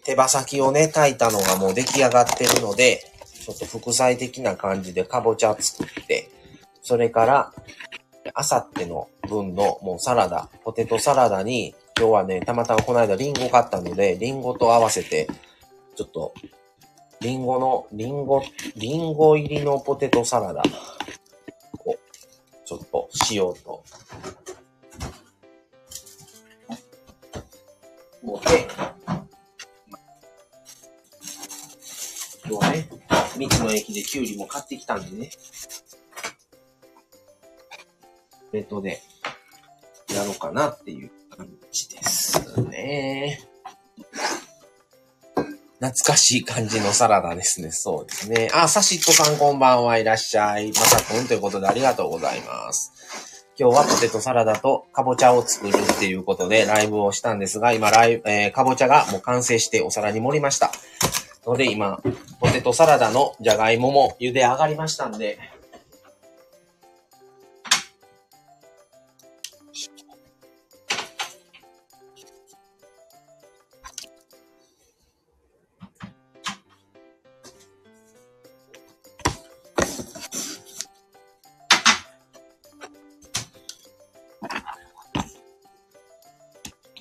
[0.04, 3.14] 手羽先をね、炊いたのがもう出来上がってるので、
[3.48, 6.30] ちょっと副菜的な感じでかぼちゃ作って、
[6.82, 7.54] それから、
[8.34, 15.30] あさっての分のもうサラダ、ポテトサラダに、今日はね、たまたまこの間リンゴ買ったので、リンゴと合わせて、
[15.96, 16.34] ちょっと、
[17.22, 18.44] リンゴの、リンゴ、
[18.76, 20.62] リンゴ入りのポテトサラダ
[21.86, 21.96] を、
[22.66, 23.82] ちょっとしようと。
[28.22, 28.68] もうで、
[32.46, 35.30] 今日はね、道の駅でキュウリも買ってきたんでね。
[38.52, 39.02] レトで
[40.14, 43.40] やろうかなっていう感じですね。
[45.80, 47.72] 懐かしい感じのサラダですね。
[47.72, 48.50] そうですね。
[48.54, 50.70] あ、サシットさんこんばんはいらっしゃい。
[50.70, 52.92] まさくんということでありがとうございます。
[53.60, 60.72] 今日はポテトサラダとかぼちゃを作るっていうことでライブをしたんですが、今ライブ、えー、かぼちゃがもう完成してお皿に盛りました。
[61.48, 62.02] ので今、
[62.42, 65.40] ポテトサラダのじゃがいもも茹で上がりましたんで、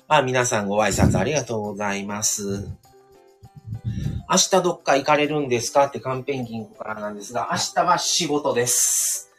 [0.09, 2.86] あ、皆さんご挨拶ありがとうございます。
[4.29, 5.85] 明日どっか行かれるんですか？
[5.85, 9.29] ってカンペンギンからなんですが、明日は仕事です。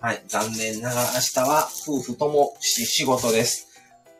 [0.00, 0.22] はい。
[0.28, 3.66] 残念ながら明日は夫婦とも仕事です。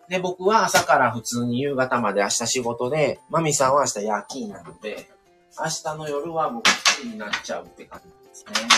[0.08, 5.08] で、僕は朝から普通に夕方まで明日仕事で、マミさんは明日夜勤なので、
[5.56, 8.68] 明日の夜は僕一人になっちゃうって感じですね。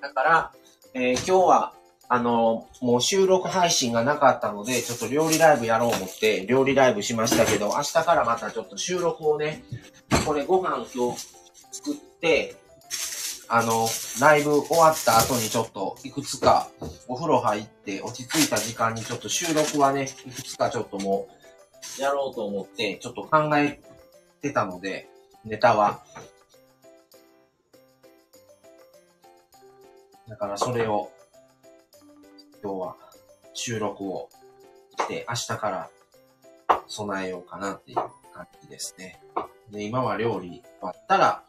[0.00, 0.52] だから、
[0.94, 1.72] えー、今日は
[2.08, 9.64] あの、もう収録配信がなかったので、ちょっと料理ライブやろう思って、料理ライブしましたけど、明日からまたちょっと収録をね、
[10.24, 11.26] これご飯今日
[11.72, 12.54] 作って、
[13.48, 13.88] あの、
[14.20, 16.68] ライブ終わった後にちょっといくつか
[17.08, 21.28] お風呂入って落ち着いた時間にちょっと収録はね、いくつかちょっとも
[21.98, 23.80] うやろうと思ってちょっと考え
[24.42, 25.08] てたので、
[25.44, 26.02] ネタは。
[30.28, 31.10] だからそれを
[32.62, 32.96] 今日は
[33.54, 34.28] 収録を
[34.98, 35.90] して明日から
[36.88, 37.96] 備えようかなっていう
[38.34, 39.20] 感じですね。
[39.70, 41.42] で、今は料理終わったら、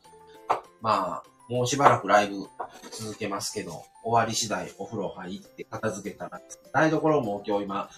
[0.82, 2.48] まあ、もうしばらくライブ
[2.92, 6.42] 続けますけど、終わり次第お風呂入って片付けたら、
[6.74, 7.90] 台所も今日今、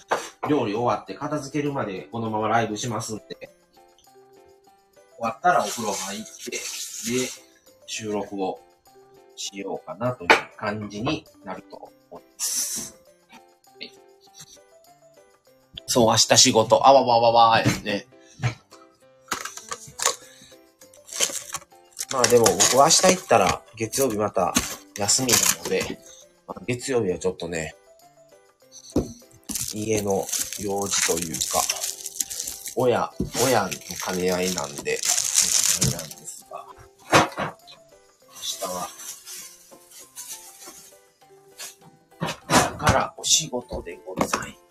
[0.48, 3.24] 料理終わって片付けるまでこのままライブしますんで、
[5.18, 6.60] 終わったらお風呂入って、で、
[7.88, 8.60] 収録を
[9.36, 12.99] しようかなという感じになると思います。
[15.92, 18.06] そう、明日仕事、あわわわわーね。
[22.12, 24.54] まあでも僕は明日行ったら月曜日また
[24.98, 26.00] 休みなので、
[26.48, 27.74] まあ、月曜日はちょっとね、
[29.74, 30.28] 家の
[30.60, 31.62] 用事というか、
[32.76, 33.12] 親、
[33.44, 35.00] 親の兼ね合いなんで、
[35.82, 36.66] あれなんですが、
[38.28, 38.90] 明日は、
[42.20, 44.69] だからお仕事でございます。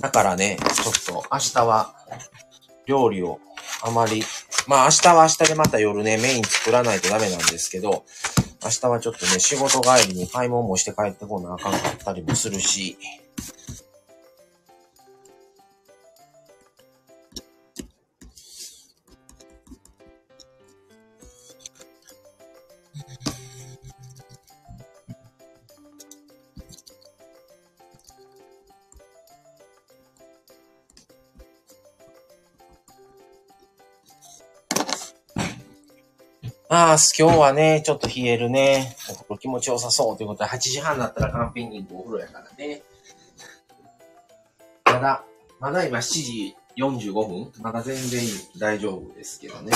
[0.00, 1.94] だからね、ちょっと明日は
[2.86, 3.40] 料理を
[3.82, 4.22] あまり、
[4.66, 8.04] まあ明日は明日でまた夜ね、メイン作らないとダメなんですけど、
[8.62, 12.96] 明日はちょっとね、仕事帰りに買い物もして帰ってこなあかんかったりもするし、
[36.78, 38.98] ああ、今日はね、ちょっと冷えるね。
[39.30, 42.82] お気持ちよさそうということで、8時半だったらカンピングお風呂やからね。
[44.84, 45.24] まだ、
[45.58, 48.20] まだ今7時45分まだ全然
[48.58, 49.72] 大丈夫ですけどね。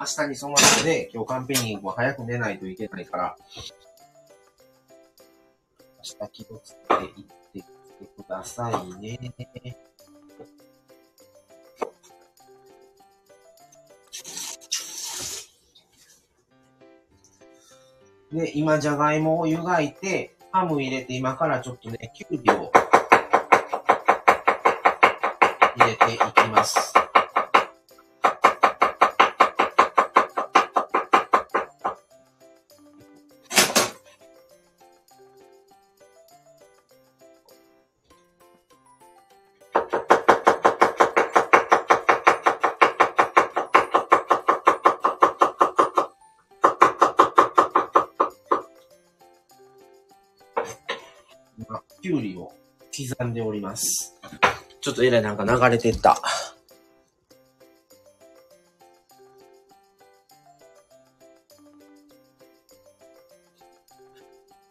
[0.00, 3.36] 明日に染まってね、今日カンペニングも早く寝ないといけないから、
[5.98, 7.12] 明日気をつけて
[7.54, 7.68] 行っ
[8.00, 9.20] てくださいね。
[18.36, 22.70] で、今、じゃがいもを湯がいて、ハム入れて、今からちょっとね、きゅうりを
[25.74, 26.92] 入れていきます。
[54.86, 56.22] ちょっとえらいなんか流れてった。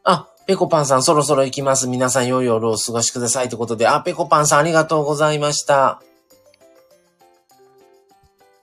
[0.05, 1.89] あ、ペコパンさんそろそろ行きます。
[1.89, 3.49] 皆さん良い夜をお過ごしください。
[3.49, 6.01] ということで、あ、ペコパンさんありがとうございました。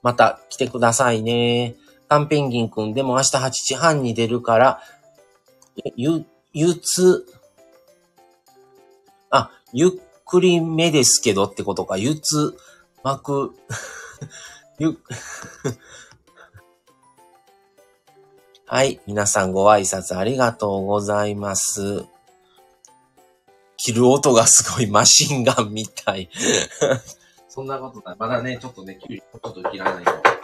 [0.00, 1.74] また来てくださいね。
[2.09, 4.80] カンペンギンくんでも明日8時半に出るから、
[5.96, 6.24] ゆ、
[6.55, 7.26] ゆつ、
[9.28, 9.90] あゆっ
[10.33, 12.57] くりめですけどってことか、ゆつ、
[13.03, 13.53] まく、
[14.80, 14.97] ゆ、
[18.64, 18.99] はい。
[19.07, 22.07] 皆さんご挨拶ありがとうございます。
[23.76, 26.30] 切る音がすごいマシンガンみたい。
[27.51, 28.16] そんなことない。
[28.18, 30.41] まだね、ちょっとね、ちょっと切らないと。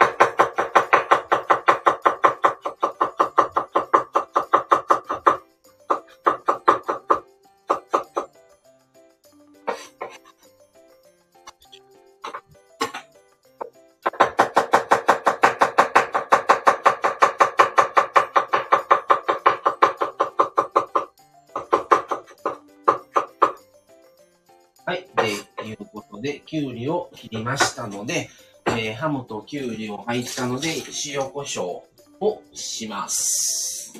[27.19, 28.29] 切りましたので、
[28.67, 30.69] えー、ハムときゅうりを入ったので、
[31.05, 31.81] 塩コショ
[32.21, 33.93] ウをします。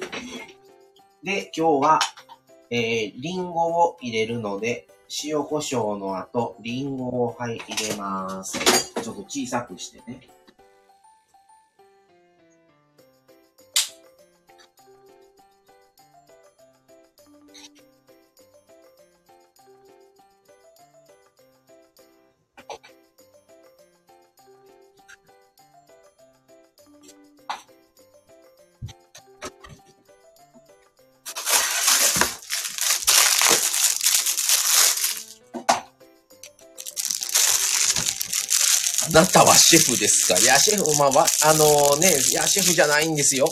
[1.22, 2.00] で、今日は、
[2.70, 4.88] えー、リンゴを入れるので、
[5.26, 8.58] 塩コショウの後、リンゴを、はい、入れます。
[9.02, 10.30] ちょっと小さくしてね。
[39.20, 41.10] なたはシェフですかいや、シェフ、まあ、
[41.50, 43.48] あのね、いや、シェフじゃないんですよ。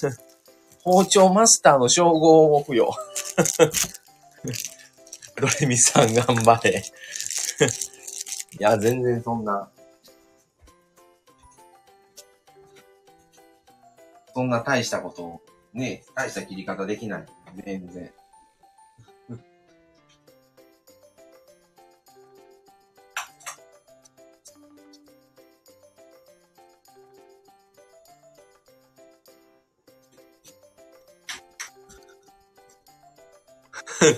[0.82, 2.90] 包丁マスターの称号を付与。
[5.36, 6.82] ドレミさん頑張れ。
[8.58, 9.70] いや、全然そんな。
[14.34, 15.40] そんな大したことを、
[15.74, 17.26] ね、大した切り方できない。
[17.64, 18.10] 全然。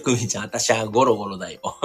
[0.08, 1.60] クミちゃん、私はゴロゴロだよ。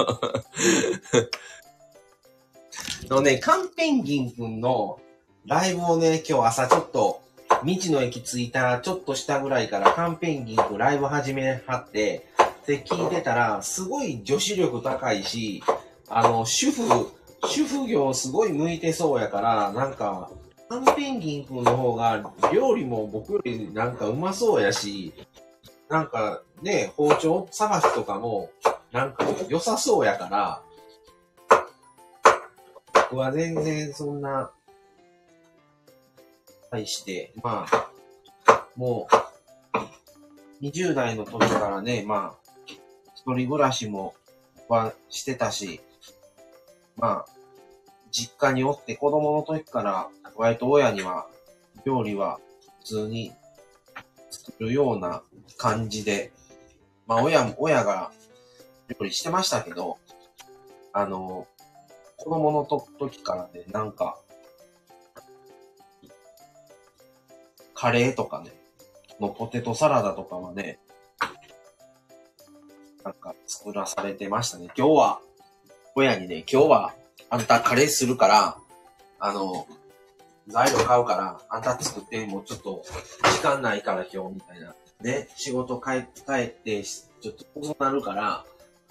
[3.09, 5.01] のね、カンペンギンくんの
[5.45, 7.21] ライブをね、今日朝ちょっと、
[7.65, 12.25] 道の駅着いたちょっと下ぐらいからカンペンギンくんライブ始めはって、
[12.65, 15.61] で、聞いてたら、すごい女子力高いし、
[16.07, 17.11] あの、主婦、
[17.45, 20.31] 主婦業すごい向いてそうやから、なんか、
[20.69, 25.13] カンペンギンくんの方が料理も僕よりなんかうまそうやし、
[25.89, 28.49] なんかね、包丁さばきとかも、
[28.93, 30.61] なんか良さそうやから、
[32.93, 34.51] 僕は全然そんな、
[36.71, 39.07] 対して、まあ、も
[40.61, 42.71] う、20代の時からね、まあ、
[43.15, 44.15] 一人暮らしも
[44.69, 45.81] はしてたし、
[46.95, 47.33] まあ、
[48.09, 51.27] 実家におって子供の時から、割と親には、
[51.85, 52.39] 料理は
[52.79, 53.33] 普通に
[54.31, 55.23] 作るような
[55.57, 56.31] 感じで、
[57.07, 58.11] まあ親も、親が
[58.87, 59.97] 料理してましたけど、
[60.93, 61.47] あの、
[62.17, 64.17] 子供のと時からね、なんか、
[67.73, 68.51] カレーとかね、
[69.19, 70.79] のポテトサラダとかはね、
[73.03, 74.69] なんか作らされてましたね。
[74.77, 75.19] 今日は、
[75.95, 76.93] 親にね、今日は
[77.29, 78.57] あんたカレーするから、
[79.19, 79.67] あの、
[80.47, 82.83] 材料買うから、あんた作って、もうちょっと
[83.23, 84.73] 時間ないから今日みたいな
[85.03, 88.45] ね、仕事帰帰って、ちょっと遅くなるから、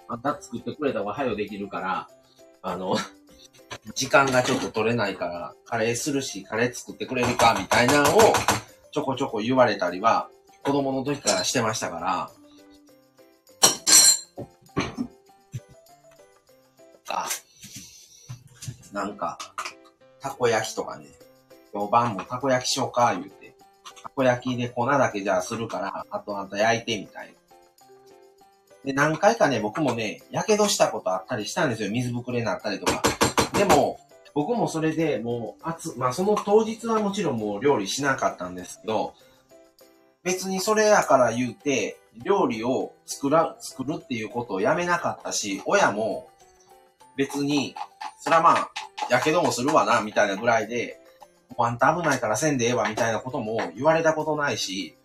[0.09, 2.09] また作ってくれた方が早できるから、
[2.61, 2.97] あの、
[3.95, 8.21] 時間がちょっと取れないから、カレーするし、カレー作ってくれるか、みたいなのを、
[8.93, 10.29] ちょこちょこ言われたりは、
[10.63, 12.31] 子供の時からしてましたから、
[17.09, 17.29] あ、
[18.93, 19.39] なんか、
[20.21, 21.07] たこ焼きとかね、
[21.73, 23.41] 今日晩もたこ焼きしようか、言うて。
[24.03, 27.33] たこ焼きで粉だけじゃするから、あとあんた焼いてみたいな。
[28.85, 31.91] で、何回かね、僕もね、火傷したことあったりしたんですよ。
[31.91, 33.03] 水ぶくれになったりとか。
[33.55, 34.01] でも、
[34.35, 39.15] 僕もそれでもう、熱、まあその当日はもちろんもう料理しなかったんですけど、
[40.25, 46.29] 別にそれやから言うて、料理を作ら、作るっていうことをやめなかったし、親も
[47.17, 47.75] 別に、
[48.21, 48.71] そらまあ、
[49.11, 50.99] やけどもするわな、みたいなぐらいで、
[51.67, 54.97] あんた危ないからせんでええわみたいなことも言われたことないし、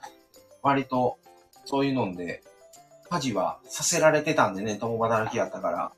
[0.61, 1.17] 割と
[1.65, 2.43] そういうので、
[3.09, 5.91] 家事はさせられてたんでね、共働きやったから。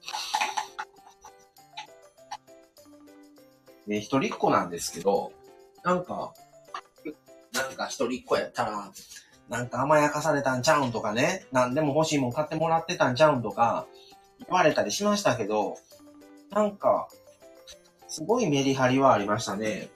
[3.88, 5.32] ね、一人っ子なんですけど、
[5.84, 6.34] なんか、
[7.53, 8.91] なんか一人っ子やったら、
[9.49, 13.88] なんか甘やかされたんちゃうんとかね、なんでも欲しいもん買ってもらってたんちゃうんとか、
[14.47, 15.78] 言われたりしましたけど、
[16.51, 17.10] なんか、
[18.07, 19.89] すごいメリハリはありましたね。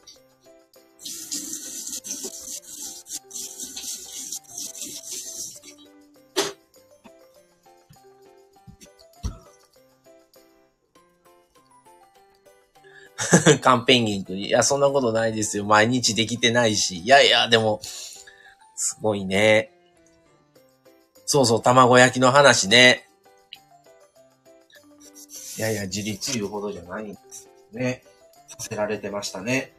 [13.62, 14.48] カンペンギン君に。
[14.48, 15.66] いや、そんなことないですよ。
[15.66, 17.00] 毎日できてないし。
[17.00, 17.80] いやいや、でも、
[18.76, 19.72] すごいね。
[21.26, 23.08] そうそう、卵焼きの話ね。
[25.58, 28.04] いやいや、自立言うほどじゃないんですね。
[28.48, 29.74] させられてましたね。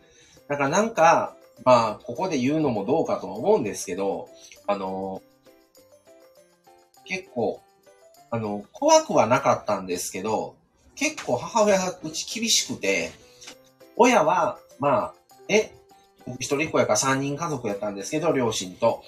[0.49, 4.29] だからなんか、まあ、ここで言うのもどうかと思うんですけど、
[4.67, 5.23] あの、
[7.05, 7.61] 結構、
[8.31, 10.57] あの、怖くはなかったんですけど、
[10.97, 13.13] 結構母親がうち厳しくて、
[13.97, 15.15] 親は、まあ、
[15.49, 15.73] え、
[16.27, 19.03] 僕一人っ子やから三人家族やったんですけど、両親と。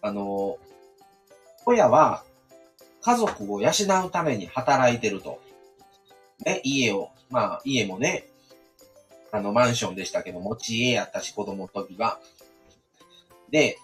[0.00, 0.58] あの、
[1.66, 2.24] 親は
[3.02, 3.70] 家族を養
[4.06, 5.40] うために働いてると。
[6.44, 8.26] ね、家を、まあ、家もね、
[9.30, 12.20] あの、マンションでしたけど、持ち家やったし、子供の時は。
[13.50, 13.78] で、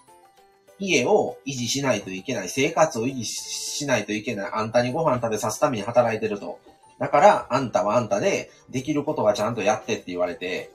[0.79, 6.59] 家を維持しないといけない、生活を維持しないといけない、あんたにご飯食べさすために働いてると。
[7.01, 10.71] だから、あんたはあんたで、できることはちゃんとやってって言われて、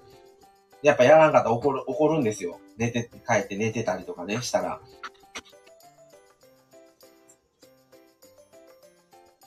[0.83, 2.59] やっぱやらんかったら怒る、怒るんですよ。
[2.77, 4.81] 寝て、帰って寝てたりとかね、したら。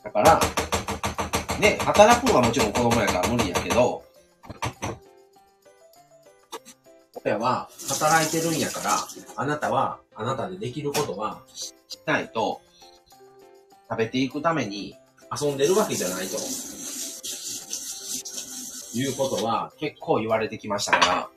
[0.06, 0.40] だから、
[1.60, 4.06] ね、働くのはもちろん子供やから無理やけど、
[7.26, 8.92] 親は働いてるんやから、
[9.36, 11.74] あなたは、あなたでできることはし
[12.06, 12.62] ないと、
[13.90, 14.96] 食べていくために
[15.32, 16.38] 遊んでるわけじゃないと。
[18.94, 21.30] いうことは結構言われてきましたから、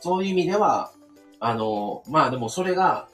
[0.00, 0.92] そういう意味では、
[1.40, 3.08] あの、まあでもそれが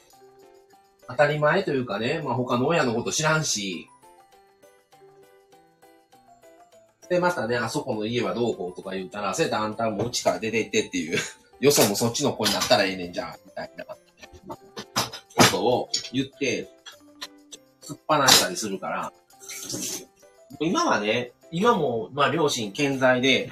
[1.08, 3.88] 当たり前というかね、まあ他の親のこと知らんし、
[7.08, 11.18] で、またね、あそこの家はどうこうとか言ったら、せやったらあんたもうちから出て行ってっていう、
[11.58, 13.96] よそもそっちの子になったらええねんじゃん、みたいなこ
[15.50, 16.68] とを言って、
[17.90, 19.12] 突っ放したりするから、
[20.60, 23.50] 今はね、今も、まあ両親健在で、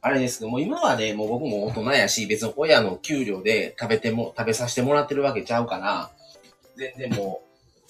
[0.00, 6.10] あれですけども、今はね、もう僕も大人やし、別に親の給料で食べても、食べさせてもらってるわけちゃうから、
[6.76, 7.42] 全然も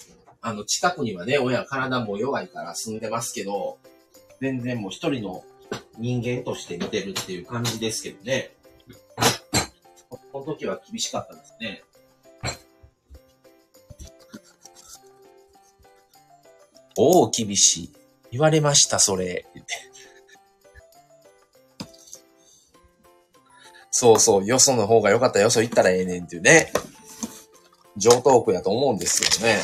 [0.07, 3.77] う、あの、近くにはね、親体も弱いから住んでますけど、
[4.41, 5.43] 全然もう一人の
[5.97, 8.51] 人間として見てるっていう感じですけどね。
[10.31, 11.83] この時は厳しかったですね。
[16.97, 17.93] おお、厳しい。
[18.31, 19.45] 言われました、それ。
[23.91, 26.71] そうそう、よその方が良かったよそ行ったらええねんっていうね。
[27.95, 29.59] 上等句やと思うんですけどね。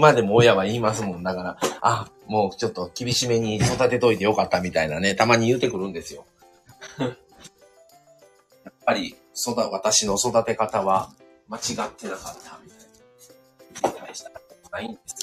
[0.00, 1.22] 今でも親は言いますもん。
[1.22, 6.24] だから、あ、もうちょっと厳しめに育てといてよかったみたいなね、たまに言うてくるんですよ。
[6.98, 7.12] やっ
[8.86, 11.10] ぱり、育、私の育て方は
[11.48, 12.70] 間違ってなかったみ
[13.82, 14.06] たいな。
[14.06, 14.30] 大した
[14.72, 15.19] ないんです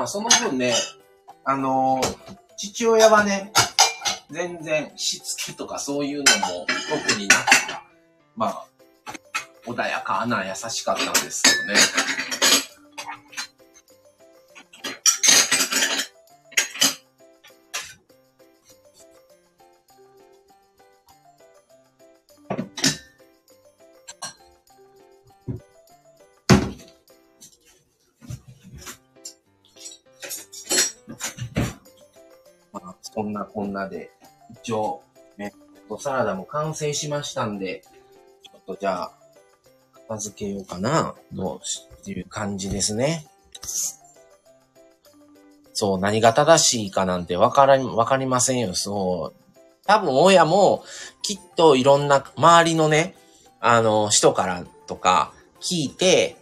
[0.00, 0.72] まあその分ね、
[1.44, 3.52] あのー、父親はね、
[4.30, 6.66] 全然しつけとかそういうのも
[7.06, 7.40] 特になく、
[8.34, 8.64] まあ、
[9.66, 11.74] 穏やかな優しかったんですけどね。
[33.52, 34.10] こんなで、
[34.62, 35.02] 一応、
[35.36, 35.52] ね、
[35.98, 37.82] サラダも完成しましたんで、
[38.42, 39.12] ちょっとじゃあ、
[40.08, 41.60] 片付けようかな、どう
[42.00, 43.26] っていう感じですね。
[45.72, 48.74] そう、何が正しいかなんてわから、わかりませんよ。
[48.74, 49.40] そう。
[49.86, 50.84] 多分親も、
[51.22, 53.14] きっといろんな周りのね、
[53.60, 56.36] あの、人からとか聞いて、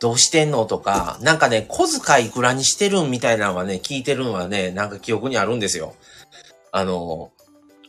[0.00, 5.94] どうしてんのとか、なんかね、小遣いいくらにしてるんみたいなのはね、聞いてるのはね、なんか記憶にあるんですよ。
[6.76, 7.30] あの、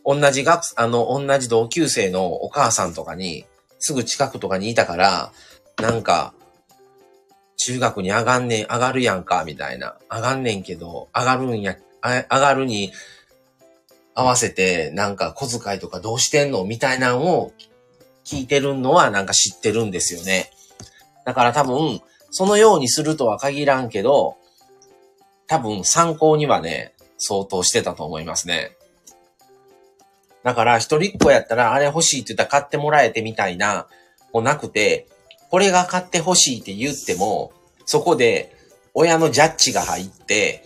[0.05, 3.43] 同じ学、あの、同じ同級生のお母さんとかに、
[3.79, 5.31] すぐ近くとかにいたから、
[5.81, 6.36] なんか、
[7.57, 9.95] 中学に上がんねん、上がるやんか、みたいな。
[10.11, 12.93] 上がんねんけど、上がるんや、上がるに
[14.13, 16.63] 合わせて、なんか小遣いとかどうしてんの？
[16.63, 17.53] みたいなのを
[18.23, 20.51] 聞いてるのはなんか知ってるんですよね。
[21.25, 24.38] だから多分、そのようにするとは限らんけど、
[25.47, 28.76] 多分参考にはね、相当してたと思いますね。
[30.43, 33.88] だから、一人っ子やったら、あれ欲しいって言ったら買ってもらえてみたいな、
[34.34, 35.07] もなくて、
[35.49, 37.53] これが買って欲しいって言っても、
[37.86, 38.55] そこで
[38.93, 40.63] 親のジャッジが入って、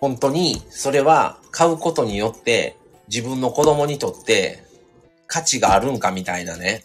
[0.00, 2.76] 本当にそれは買うことによって
[3.08, 4.62] 自分の子供にとって
[5.26, 6.84] 価値があるんかみたいなね、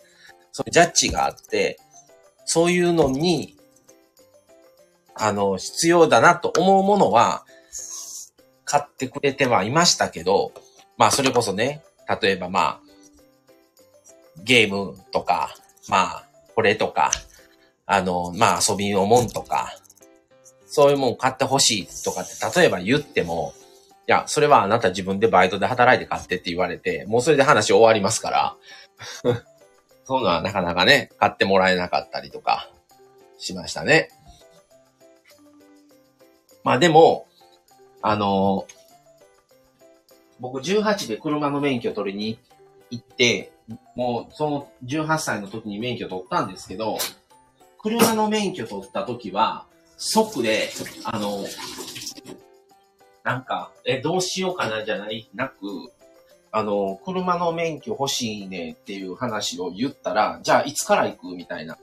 [0.52, 1.80] そういうジャッジがあって、
[2.46, 3.56] そういうのに、
[5.16, 7.46] あの、必要だなと思うものは、
[8.74, 10.52] 買ってくれてはいましたけど、
[10.98, 11.84] まあそれこそね、
[12.22, 12.82] 例えばまあ、
[14.44, 15.54] ゲームとか、
[15.90, 17.12] まあ、これとか、
[17.86, 19.78] あの、まあ遊びのもんとか、
[20.66, 23.54] そういうもん買ってほしいとかって、例えば言っても、
[24.08, 28.56] いや、それはあなた自分でバイトで働いて買ってって言われて、もうそれで話終わりますから、
[30.06, 32.72] そういうのはなかなかね、買ってもらえなかったりとか、
[33.38, 34.10] しましたね。
[36.64, 37.28] まあでも、
[38.04, 38.68] あの
[40.40, 42.38] 僕18で車の免許取りに
[42.92, 43.54] 行って、
[43.96, 46.98] もうその18歳の時に免許取ったんですけど、
[47.82, 49.66] 車の免許取った時は、
[49.98, 50.70] 即で、
[51.06, 51.46] あの、
[53.24, 55.56] なんか、え、どうしようかなじゃない、なく、
[56.52, 61.78] あの、車の免許欲しいねっていう話を言ったら、じゃあいつから行くみたいな。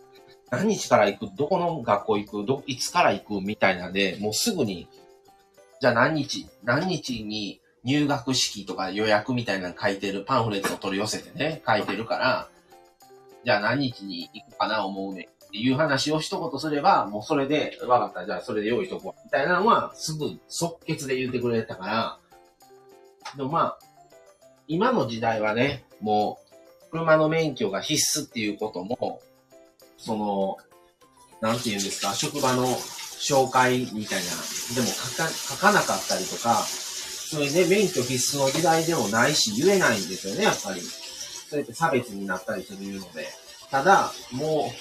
[0.51, 1.37] 何日から行く？
[1.37, 2.45] どこの学校行く？
[2.45, 3.41] ど、いつから行く？
[3.41, 4.87] みたいなんで、もうすぐに、
[5.81, 12.49] じゃあ何日、何日に入学式とか予約みたいなの書いてる、パンフレットを取り寄せてね、書いてるから、
[13.45, 19.21] じゃあ何日に行くかな思うねっていう話を一言すれば、もうそれで、わかった、じゃあそれで用意しとこう。
[19.25, 22.19] みたいなのは、すぐ即決で言ってくれたから、
[23.37, 23.79] でもまあ、
[24.69, 29.23] 今の時代はね、もう、車の免許が必須っていうことも、
[29.97, 30.59] その、
[31.41, 32.67] なんて言うんですか、職場の
[33.21, 34.31] 紹介みたいな、
[34.75, 40.81] でも書か書かなかったりとか、そういうね、免許必須の時代でもないし、言えないんですよね、やっぱり。
[40.81, 43.29] そうやって差別になったりするので。
[43.71, 44.73] ただ、も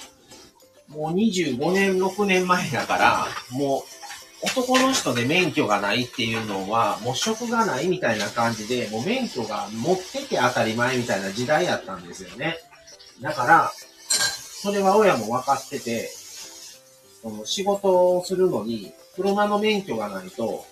[0.88, 12.56] う、もう25年、6年前だから、もう、男の人で免許がないっていうのは、もう職がないみたいな感じで、もう免許が持ってて当たり前みたいな時代やったんですよね。
[13.20, 13.72] だから、
[14.62, 16.10] それは親も分かってて、
[17.22, 20.64] その仕事をするのに、車の免許がないと、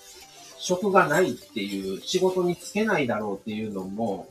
[0.59, 4.29] 職がないっていう、仕事に就けないだろうっていうのも、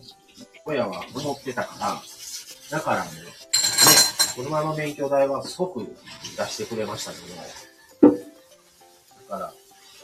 [0.65, 2.01] 親は思ってたから、
[2.71, 3.15] だからね、ね、
[4.35, 5.95] 車の免許代はすごく
[6.37, 7.17] 出してくれましたけ
[8.09, 8.17] ど、
[9.29, 9.53] だから、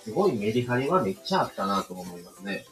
[0.04, 2.66] すごいメリハリはめっちゃあったなと思いますね。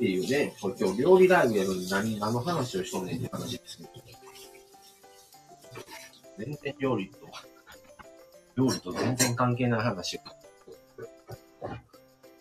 [0.00, 3.90] っていうね、これ今日料理ライブやるのに何、何の話をしとんねんって話ですけど。
[6.38, 7.28] 全然料理と、
[8.56, 10.20] 料理と全然関係ない話を。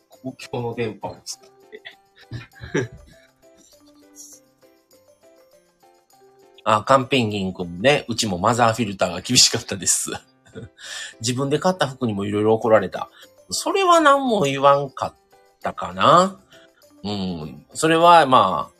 [0.07, 2.89] 公共の電波を使って。
[6.63, 10.11] あ、カンペンギン君ね、うちもマザーフィルターが厳しかったです。
[11.19, 13.09] 自分で買った服にもいろいろ怒られた。
[13.49, 15.13] それは何も言わんかっ
[15.61, 16.39] たかな。
[17.03, 17.65] うん。
[17.73, 18.71] それは、ま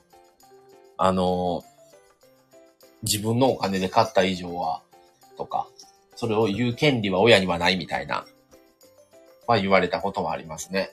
[0.97, 1.63] あ、あの、
[3.03, 4.81] 自分のお金で買った以上は、
[5.37, 5.67] とか、
[6.15, 8.25] それを言う権利は親にはないみたいな、
[9.47, 10.91] は言われたことはありますね。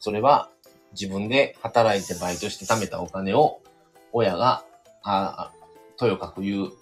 [0.00, 0.50] それは、
[0.92, 3.60] 自分で働いてバイトして貯めたお金を、
[4.12, 4.64] 親が、
[5.04, 5.52] あ
[5.96, 6.72] とよかく言う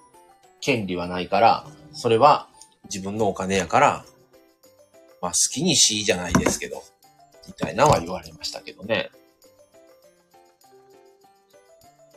[0.60, 2.48] 権利はないから、それは
[2.84, 4.04] 自分のお金やから、
[5.20, 6.82] まあ好きにしいじゃないですけど、
[7.46, 9.10] みたいなは言われましたけどね。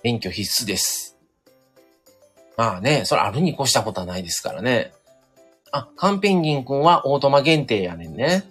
[0.04, 1.18] 免許必須です。
[2.58, 4.94] まあね、それあるに越したことはないですからね。
[5.72, 8.44] あ、カンペンギン君はオートマ限定やねんね。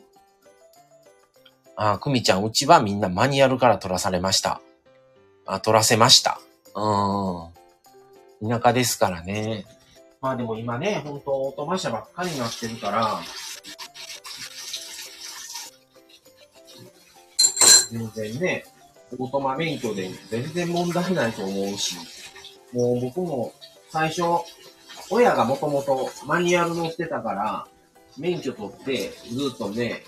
[1.77, 4.61] あ、クミちゃん、うちはみんなマニュアルから取らされました。
[5.47, 6.41] あ、取らせました。
[6.75, 8.49] うん。
[8.49, 9.65] 田舎ですからね。
[10.21, 13.21] まあでも今ね、ほんとオートマ車ばっかりになってるから、
[17.91, 18.65] 全然ね、
[19.19, 21.97] オートマ免許で全然問題ないと思うし、
[22.73, 23.53] もう僕も
[23.91, 24.23] 最初、
[25.11, 27.67] 親がもともとマニュアル乗ってたから、
[28.17, 30.03] 免許取って、ずっとね、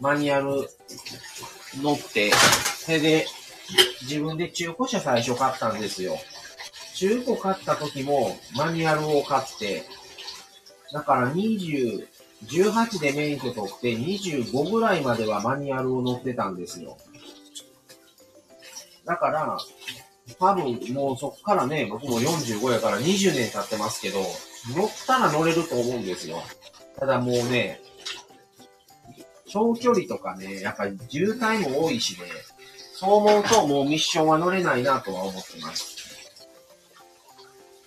[0.00, 0.68] マニュアル
[1.82, 3.26] 乗って、それで、
[4.02, 6.16] 自分で中古車最初買ったんですよ。
[6.94, 9.84] 中古買った時もマニュアルを買って、
[10.92, 12.06] だから20、
[12.44, 16.96] 18で免許取って25ぐらいまではマニュアルを乗ってたんですよ。
[19.06, 19.56] だから、
[20.38, 24.20] 多分もうそっからね、僕も45やから20年経ってますけど、
[24.74, 26.42] 乗ったら乗れると思うんですよ。
[26.98, 27.80] ただもうね、
[29.48, 32.26] 長距離とかね、やっぱり渋滞も多いしね、
[32.94, 35.96] そう思うともうミッションは乗れないなとは思ってます。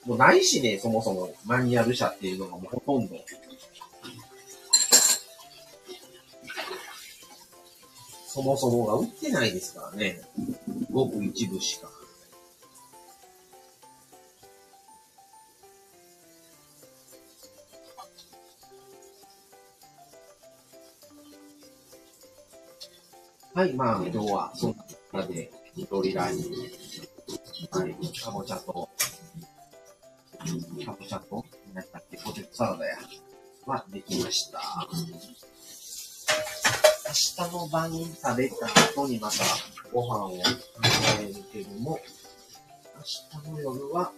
[0.06, 3.16] もうないしね、そもそもマニュアル車っていうのがもうほとんど。
[8.40, 10.22] そもそもが売ってないですからね。
[10.90, 11.90] ごく一部しか。
[23.54, 24.76] はい、まあ、今日はそん
[25.12, 26.40] なで、緑ライン、
[27.72, 28.72] はい、かぼちゃと、
[30.86, 32.98] かぼちゃと、何だっけ、ポテトサラダや、
[33.66, 34.88] はできました。
[37.10, 37.14] 明
[37.48, 38.56] 日の晩に食べた
[38.94, 39.38] 後にまた
[39.92, 40.44] ご飯を食
[41.18, 42.00] べるけども、
[42.96, 43.02] 明
[43.42, 44.12] 日の夜は、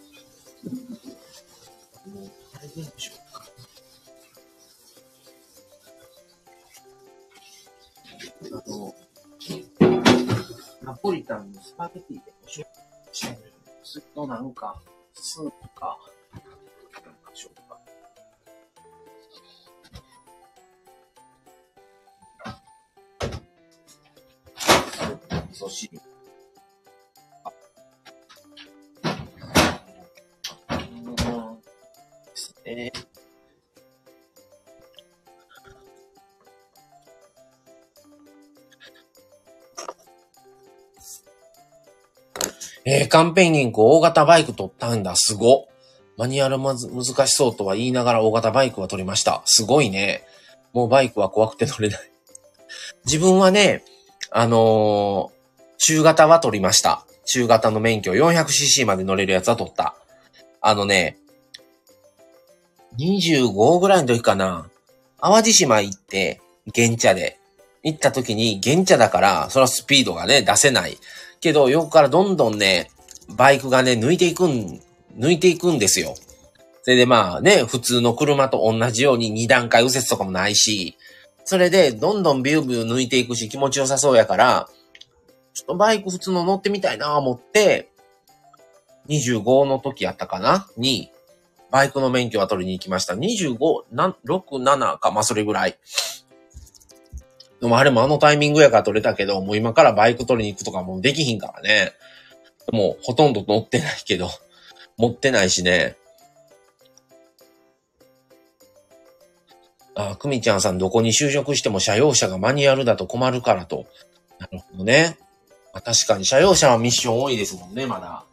[2.05, 3.45] もう、あれでしょうか？
[8.43, 8.93] あの、
[10.83, 12.67] ナポリタンのスパゲティでご紹介
[13.13, 13.53] してみる。
[13.85, 14.81] するとなんか、
[15.13, 15.97] スープ、か。
[25.51, 25.97] 噌汁。
[25.97, 26.01] で
[32.35, 32.91] すね。
[42.83, 45.13] えー、カンペンギンク大型バイク取ったんだ。
[45.15, 45.67] すご。
[46.17, 49.43] マニュアルまず難しそうとは言いながら大型バイクは取りました。
[49.45, 50.23] すごいね。
[50.73, 52.11] もうバイクは怖くて乗れない。
[53.05, 53.83] 自分はね、
[54.31, 55.40] あのー、
[55.83, 57.07] 中型は取りました。
[57.25, 59.95] 中型の免許 400cc まで乗れるやつは取った。
[60.61, 61.17] あのね、
[62.99, 64.69] 25ぐらいの時かな。
[65.19, 66.39] 淡路島行って、
[66.75, 67.39] 原茶で。
[67.81, 70.99] 行った時に、原茶だから、それはスピードがね、出せない。
[71.39, 72.91] けど、横からどんどんね、
[73.35, 74.79] バイクがね、抜いていくん、
[75.17, 76.13] 抜いていくんですよ。
[76.83, 80.95] それでまあね、普通の車と同じように二段階右折とかもないし、
[81.43, 84.69] それでどんどんビュービュー抜いていくし気持ちよさそうやから、
[85.53, 87.89] ちょっとバイク普通の乗ってみたいなぁ思って、
[89.09, 90.67] 25の時やったかな？
[90.77, 91.11] に、
[91.71, 93.13] バイクの免許は取りに行きました。
[93.13, 93.57] 25、
[93.91, 95.77] な、6、7か、まあそれぐらい。
[97.59, 101.93] でもあれもあのタイミングやから取れたけど、もう今からバイク取りに行くとかもうできひんからね。
[102.71, 104.29] もうほとんど乗ってないけど、
[104.97, 105.95] 持ってないしね。
[109.95, 113.85] あ、くみちゃんさんどこに就職しても車用車がマニュアルだと困るからと。
[114.39, 115.17] なるほどね。
[115.73, 118.23] まあ、確かに社用車はミッション多いですもんね、まだ。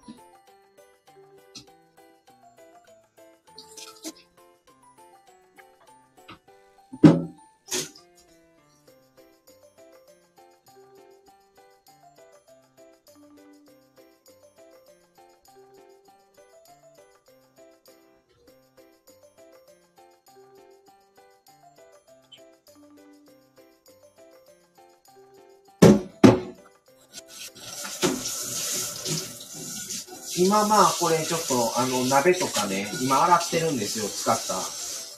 [30.39, 34.55] 今まあこれちょっとあの鍋とかね、今洗ってるんですよ、使った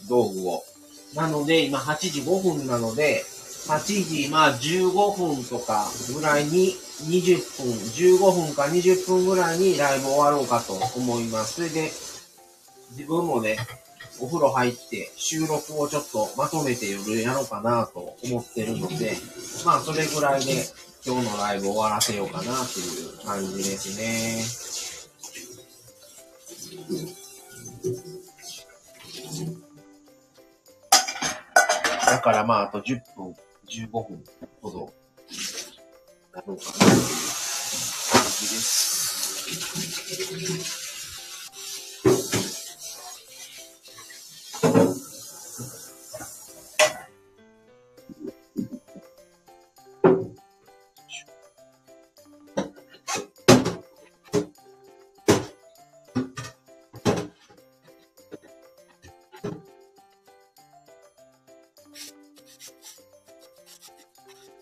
[0.09, 0.65] 道具を。
[1.15, 3.25] なので今8時5分なので、
[3.69, 3.79] 8
[4.25, 7.73] 時まあ15分とかぐらいに20分、
[8.19, 11.55] 15分か20分ぐらいにライブ終わろうかと思います。
[11.57, 11.91] それで
[12.93, 13.59] 自分もね、
[14.21, 19.17] お風呂入って収録をちょっとまとめて夜やろうかなと思ってるので、
[19.67, 20.65] まあそれぐらいで
[21.05, 24.70] 今日のライブ終わらせようかなという感じですね。
[32.07, 33.35] だからまあ、あと10分、
[33.69, 34.25] 15分
[34.61, 34.93] ほど、
[36.35, 37.03] なろうかな感じ
[38.49, 39.01] です。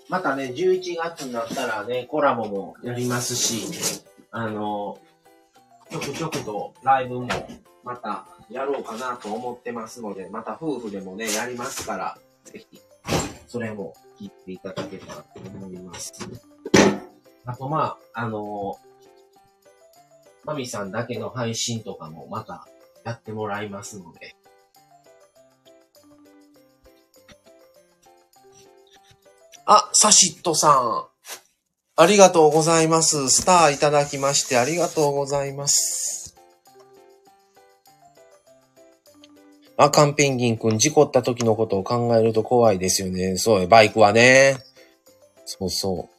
[0.08, 4.98] またね、11月になったらね、コラボもやりますし、あの、
[5.90, 7.28] ちょくちょくとライブも
[7.84, 12.80] またやろうかなと思ってますので、また夫婦でもね、やりますから、ぜひ、
[13.46, 16.12] それも聞いていただければと思います。
[17.44, 18.78] あと、まあ、あの、
[20.44, 22.66] マミさんだけの配信とかもまた
[23.04, 24.34] やってもらいますので、
[29.70, 31.04] あ、サシットさん。
[31.94, 33.28] ありがとうございます。
[33.28, 36.34] スターいただきましてありがとうございます。
[39.76, 43.36] あ、カンペンギンくん、事故った時のことを考えると怖いですよね。
[43.36, 44.56] そうバイクはね。
[45.44, 46.17] そうそう。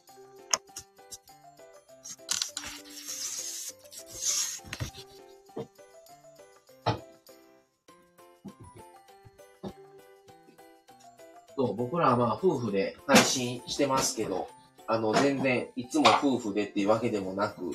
[11.60, 14.48] そう、僕らはまあ夫婦で配信してますけど、
[14.86, 17.72] あの、全然、いつも夫婦でっていうわけでもなく、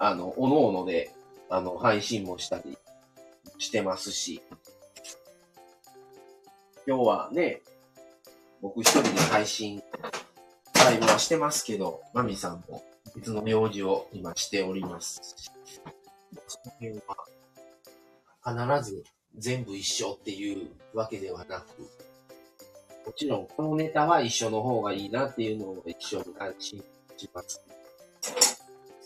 [0.00, 1.12] あの、おのおので、
[1.48, 2.76] あの、配信もしたり
[3.58, 4.42] してますし、
[6.84, 7.62] 今日はね、
[8.60, 9.84] 僕一人で配信、
[10.74, 12.82] ライブはしてますけど、マミさんも
[13.14, 15.20] 別の用事を今しております。
[16.48, 17.00] その辺
[18.56, 19.04] は、必ず
[19.36, 21.88] 全部一緒っていうわけではなく、
[23.08, 26.84] もちろん、このネタは一緒の方がいいなっていうのを一緒に安心
[27.16, 27.64] します。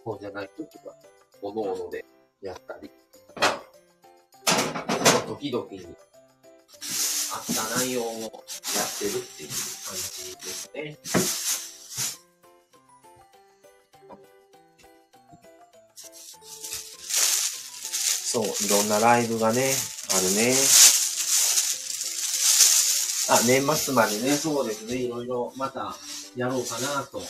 [0.05, 0.93] そうじゃないときは、
[1.41, 2.05] おのおので
[2.43, 2.91] やったり、
[4.89, 5.95] その時々に合っ
[7.55, 8.33] た内容をやっ
[8.99, 10.99] てるっていう感じですね。
[18.33, 19.73] そう、いろんなライブがね、
[20.11, 20.82] あるね。
[23.31, 25.95] あ、年末までね、そうですね、いろいろまた
[26.37, 27.21] やろうかなと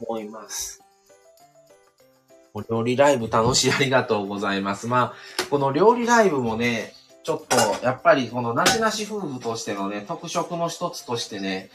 [0.00, 0.82] 思います。
[2.54, 4.86] お料理ライブ楽しいありがとうございます。
[4.86, 11.70] まあ、この料理ライブもね、ちょっと、やっぱりこのなしなし夫婦としてのね、特色の一つとしてね、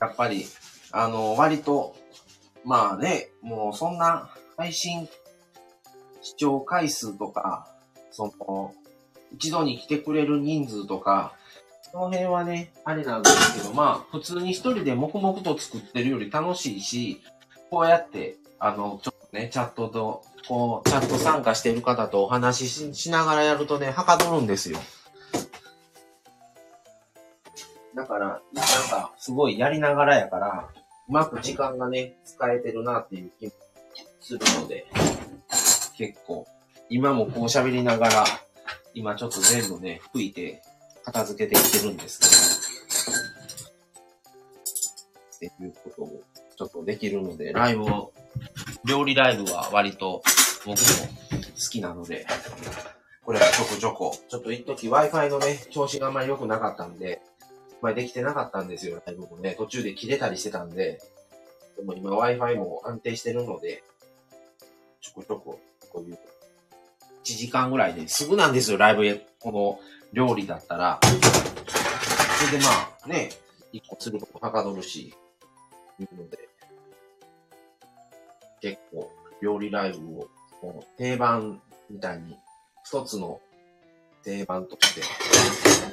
[0.00, 0.46] やっぱり、
[0.90, 1.96] あの、割と、
[2.64, 5.08] まあね、もうそんな配信
[6.22, 7.66] 視聴回数とか、
[8.10, 8.74] その、
[9.32, 11.34] 一度に来てくれる人数とか、
[11.92, 17.20] その辺はね、あれなんですけど、まあ、普通に一人で黙々と作ってるより楽しいし、
[17.70, 24.78] こうやって、あの、ちょっとね、チャットと、こう、チャット参加してる方とお話ししながらやるとね、はかどるんですよ。
[27.94, 30.68] だから、なんか、すごいやりながらやから、
[31.08, 33.52] うまく時間がね、使えてるなっていう気も
[34.20, 34.86] するので、
[35.98, 36.46] 結構、
[36.88, 38.24] 今もこう喋りながら、
[38.94, 40.62] 今ちょっと全部ね、吹いて、
[41.04, 42.20] 片付けていってるんです
[45.40, 46.22] けど、っていうことを
[46.56, 48.12] ちょっとできるので、ライブを、
[48.84, 50.22] 料理ライブは割と
[50.64, 52.26] 僕も好きなので、
[53.24, 57.20] これはちょこちょこ、ちょっと一時 Wi-Fi のね、調子があんまり良くなかったんで、
[57.80, 59.54] まあできてなかったんですよ、ライブもね。
[59.58, 61.00] 途中で切れたりしてたんで、
[61.76, 63.82] でも今 Wi-Fi も安定してるので、
[65.00, 65.58] ちょこちょこ、
[65.90, 66.18] こういう、1
[67.24, 68.06] 時間ぐらいで。
[68.08, 69.80] すぐなんですよ、ライブこの
[70.12, 71.00] 料理だったら。
[71.02, 72.70] それでま
[73.04, 73.30] あ、ね、
[73.72, 75.14] 一個することはかどるし、
[75.98, 76.48] いうので、
[78.60, 79.10] 結構、
[79.40, 80.28] 料理ライブを、
[80.62, 81.60] もう定番
[81.90, 82.36] みたいに、
[82.84, 83.40] 一つの
[84.22, 85.02] 定番として、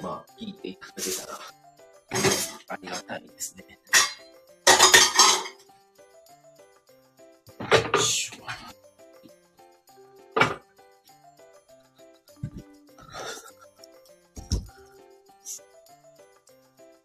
[0.02, 1.40] まあ、聞いていただけたら、
[2.70, 3.80] ありがたいですね。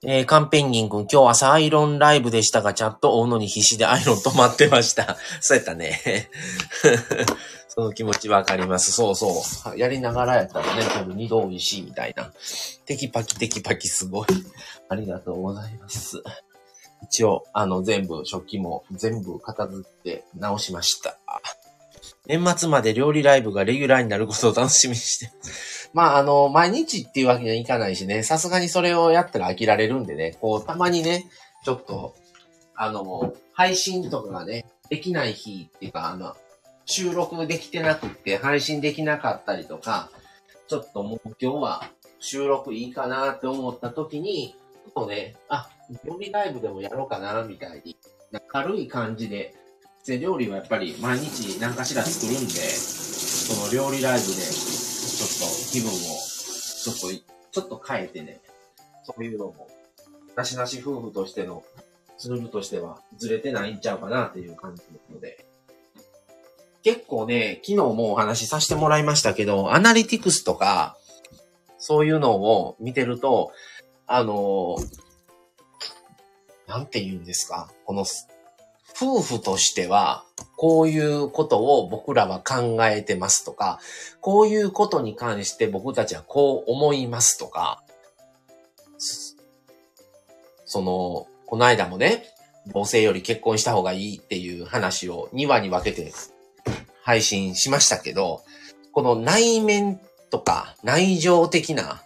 [0.06, 5.16] えー、カンペンギン君、今日朝アイロンライブでしたが、チャット追うのに必死でアイロン止まってました。
[5.40, 6.30] そうやったね。
[7.68, 8.92] その気持ちわかります。
[8.92, 9.42] そうそ
[9.74, 9.78] う。
[9.78, 12.32] やりながらやったらね、多分二度美味しいみたいな。
[12.84, 14.26] テキパキテキパキすごい。
[14.88, 16.22] ありがとうございます。
[17.02, 21.18] 一応、あの、全部、食器も全部片付って直しました。
[22.26, 25.30] 年末まで料理ライブがレギュラーになることを楽しみにして
[25.94, 31.24] まあ、あの、毎日っていうわけにはいかないしね、さすがにそれをやったら飽きられるんでね、こう、たまにね、
[31.64, 32.14] ちょっと、
[32.74, 36.36] あの、配信とかがね、できない日っていうか、あの、
[36.84, 40.10] 収録できてなくって配信できなかったりとか、
[40.66, 45.70] ちょっともう今日は収録いいかなって思った時に、ちょっとね、あ、
[46.04, 47.96] 料理ライブでもやろうかな、みたいに、
[48.48, 49.54] 軽い感じで、
[50.04, 54.83] で、料理はやっぱり毎日何かしら作るんで、その料理ライブで
[55.14, 58.40] ちょっと気分を、ちょっと、ちょっと変えてね、
[59.04, 59.68] そういうのも、
[60.36, 61.64] なしなし夫婦としての
[62.18, 65.46] ツールとしてはずれてないんちゃうかなっていう感じなので、
[66.82, 70.96] 結構ね、昨日もお話しさせてもらいましたけど、アナリティクスとか、
[71.78, 73.52] そういうのを見てると、
[74.06, 74.76] あの、
[76.66, 78.04] なんて言うんですか、この
[79.04, 80.24] 夫婦としては、
[80.56, 83.78] こういうことを僕らは考えてますとか、
[84.20, 87.82] こういうことに関して僕たちはこう思いますとか、
[90.64, 92.24] その、この間もね、
[92.72, 96.12] 同性より結婚した方がいいっていう話を2話に分けて
[97.02, 98.42] 配信しましたけど、
[98.92, 100.00] この内面
[100.30, 102.02] とか内情的な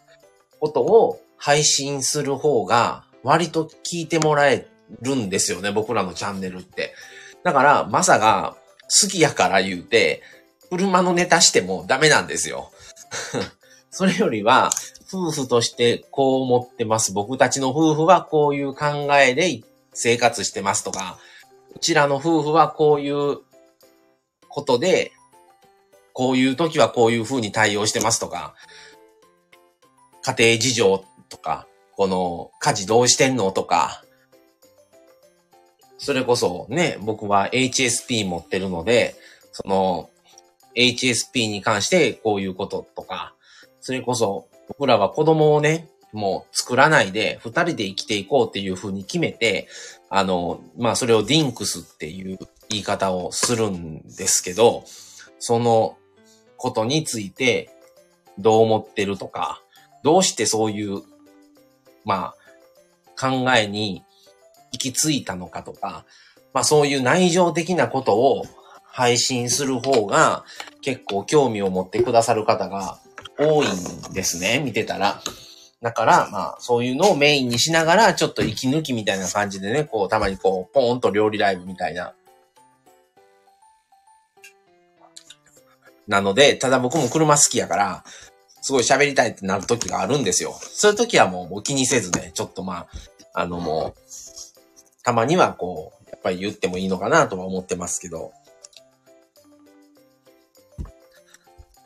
[0.59, 4.67] ことを配信する方が割と聞いてもらえ
[5.03, 6.95] るんですよね、僕らのチャンネルって。
[7.45, 8.57] だから、マサが
[9.03, 10.23] 好きやから言うて、
[10.71, 12.71] 車のネタしてもダメなんですよ。
[13.91, 14.71] それよりは、
[15.11, 17.13] 夫婦としてこう思ってます。
[17.13, 19.63] 僕たちの夫婦はこういう考えで
[19.95, 21.19] 生活してますとか、
[21.75, 23.39] うちらの夫婦はこういう
[24.49, 25.13] ことで、
[26.13, 28.55] こういう時はこういう風に対応してますとか、
[30.23, 31.67] 家庭事情とか、
[31.97, 34.05] この家事どうしてんのとか、
[35.99, 39.17] それこそね、僕は HSP 持ってるので、
[39.53, 40.09] その
[40.77, 43.35] HSP に関してこういうこととか、
[43.81, 49.69] それこそ僕らは子供をね、もう作らないで二人で生きていこうっていうふうに決めて、
[50.09, 52.39] あの、まあそれをディンクスっていう
[52.69, 54.85] 言い方をするんですけど、
[55.39, 55.97] その
[56.57, 57.71] ことについて
[58.39, 59.61] どう思ってるとか、
[60.03, 61.03] どうしてそういう、
[62.05, 62.35] まあ
[63.21, 64.05] 考えに
[64.73, 66.05] 行き着いたのかとか、
[66.53, 68.45] まあそういう内情的なことを
[68.85, 70.45] 配信する方が
[70.83, 72.99] 結構興味を持ってくださる方が
[73.39, 75.23] 多いんですね、見てたら。
[75.81, 82.15] だから、まあ、そういうのをメインにしながら、ちょっと息抜きみたいな感じでね、こう、たまにこう、ポーンと料理ライブみたいな。
[86.09, 88.05] なので、ただ僕も車好きやから、
[88.61, 90.59] すごい喋りたいってなる時があるんですよ。
[90.61, 92.89] そういう時はもうもう気にせずね、ちょっとま
[93.35, 94.01] あ、あのもう、
[95.09, 98.35] たまにはこう、やっぱり言ってもいいのかなとは思ってますけど、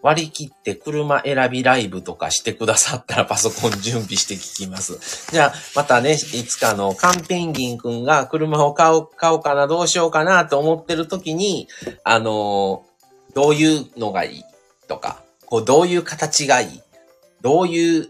[0.03, 5.31] 割り切って車選びライブとかしてくださったらパソコン準備して聞きます。
[5.31, 11.69] じゃあ、またね、いつかのカンペンギンくんが車を買おう、買おうかな、どうしようかなと思ってる時に、
[12.03, 12.85] あの
[13.35, 14.44] どういうのがいい
[14.89, 16.82] とか、こう、どういう形がいい
[17.40, 18.09] どういう、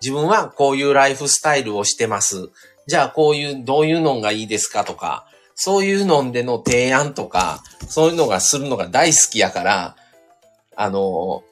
[0.00, 2.50] 自分はこういうライフスタイルをしてます。
[2.86, 9.96] じゃあ、こういう、どういうのがいいですかとか、そういうのでの提案とか、そういうのがするのが大好きやから、
[10.74, 11.44] あの、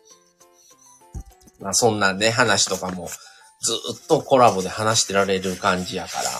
[1.61, 3.09] まあ、そんなね、話とかも、
[3.61, 3.75] ず
[4.05, 6.31] っとコラボで話してられる感じやから、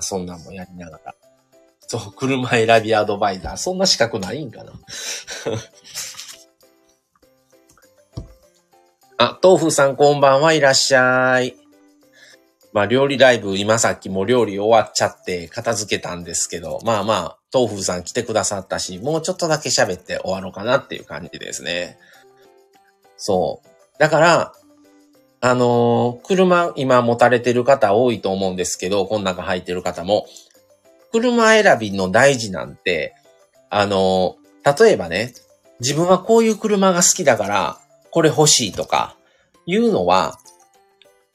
[0.00, 1.14] そんなんもやりながら。
[1.86, 3.56] そう、車選びアドバイザー。
[3.58, 4.72] そんな資格ないんかな
[9.18, 11.61] あ、豆腐さんこんばんはいらっしゃい。
[12.72, 21.98] まあ、料理ライブ、今さっきも料理終わっちゃって片付けたんですけど、まあまあ、豆腐さん来てくださったし、もうちょっとだけ喋って終わろうかなっていう感じですね。
[23.18, 23.68] そう。
[23.98, 24.54] だから、
[25.44, 30.26] あのー、車今持たれてる方多いと思うんですけど、この中入ってる方も、
[31.12, 33.14] 車選びの大事なんて、
[33.68, 35.34] あのー、例えばね、
[35.80, 37.78] 自分はこういう車が好きだから、
[38.10, 39.16] これ欲しいとか、
[39.66, 40.38] いうのは、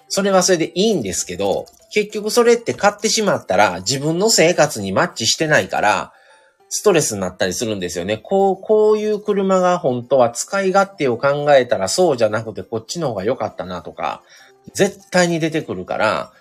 [0.10, 6.14] それはそれでいいんですけど、結局それって買ってしまったら自分の生活にマッチしてないから、
[6.70, 8.18] ストレスになったりするんですよね。
[8.18, 14.22] こう、こういう車が本当は使い勝手を考えたらそうじゃなくてこっちの方が良かったなとか、
[14.74, 16.32] 絶対に出てくるから、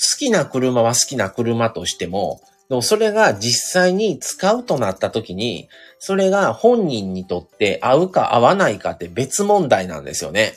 [0.00, 5.68] 好きな車は好きな車としても、でもそれが実際に使うとなった時に、
[5.98, 10.54] それが本人にとって合うか合わないかって別問題なんですよね。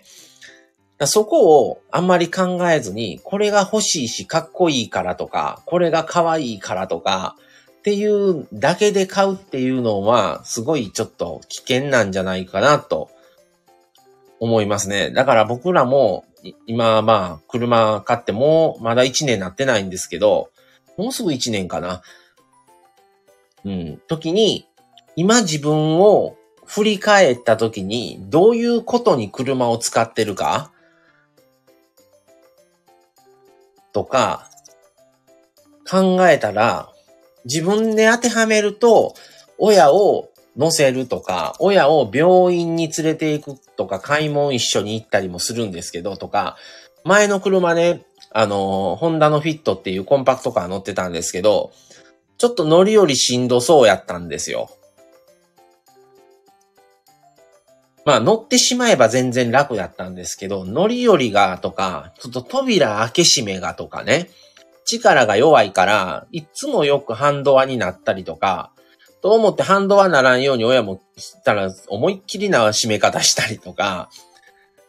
[1.07, 7.35] そこをあんまり考えずに、これが欲しいしかっこいいからとか、これが可愛いからとか、
[7.79, 13.09] っていうだけで買うっていうのは、すごいちょっと危険なんじゃないかなと
[14.39, 15.11] 思いますね。
[15.11, 16.25] だから僕らも、
[16.67, 20.49] 今まあ、車買ってもまだ1年なってないんですけど、
[20.97, 22.01] もうすぐ1年かな。
[23.65, 24.67] うん、時に、
[25.15, 26.35] 今自分を
[26.65, 30.72] 振り返った時に、どういうことに車を使ってるか
[33.93, 34.49] とか、
[35.89, 36.89] 考えたら、
[37.45, 39.15] 自分で当てはめると、
[39.57, 46.57] 親を乗せるとか、親を病院に連れて行くとか、買い物一緒に行ったりもするんですけど、とか、
[47.03, 51.71] 前の車ね、あの、ホンダのフィットっていうコンパクトカー乗ってたんですけど、
[52.37, 54.69] ちょっと乗り降りしんどそうやったんですよ。
[58.05, 64.29] まあ乗ってしまえば全然楽だったんですけど、乗り降りがとか、ちょっと扉開け閉めがとかね、
[64.85, 68.71] 力が弱いから、いつもよくハンドアになったりとか、
[69.21, 74.09] と思ってハンドアならんように親もしたら思いっきりな締め方したりとか、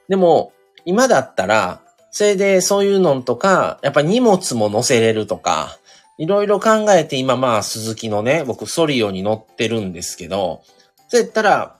[0.08, 0.52] でも、
[0.84, 1.80] 今だったら、
[2.10, 5.78] それでそういうのとか、やっぱ荷物も乗せれるとか、
[6.18, 10.62] いろいろ考えて今まあ鈴木のね、僕ソリオに乗ってるんですけど、
[11.08, 11.76] そうやったら、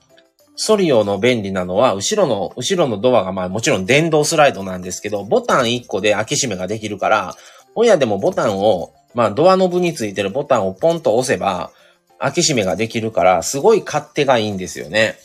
[0.55, 7.35] ソリオの便利なのは、後ろの、後ろのドアがまあもちろん電動スライドなんですけど、ボタン1個で開け閉めができるから、
[7.75, 11.71] 親でもボタンを、まあドアノブについてるボタンをポンと押せば、
[12.19, 15.17] 開け閉めができるから、すごい勝手がいいんですよね。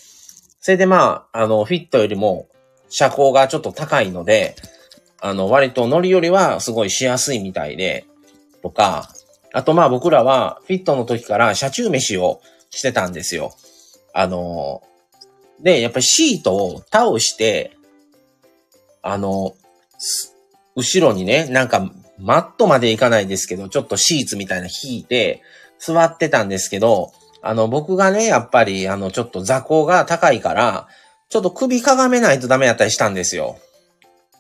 [0.61, 2.48] それでまあ、あの、フィットよりも、
[2.89, 4.57] 車高がちょっと高いので、
[5.20, 8.05] あの、割と乗り降りはすごいしやすいみたいで、
[8.62, 9.09] とか、
[9.52, 12.40] あとまあ僕らはフィットの時から車中飯を
[12.70, 13.52] してたんですよ。
[14.12, 14.82] あの、
[15.62, 17.76] で、やっぱりシートを倒して、
[19.02, 19.54] あの、
[20.76, 25.42] 後ろにね、なんかマットまでいかないですけど、ちょっとシーツみたいな引いて
[25.78, 27.12] 座ってたんですけど、
[27.42, 30.88] あの、僕がね、やっぱり、あの、ちょっと座高が高いから、
[31.30, 33.56] ちょっと首かがめないとダメやったりしたんですよ。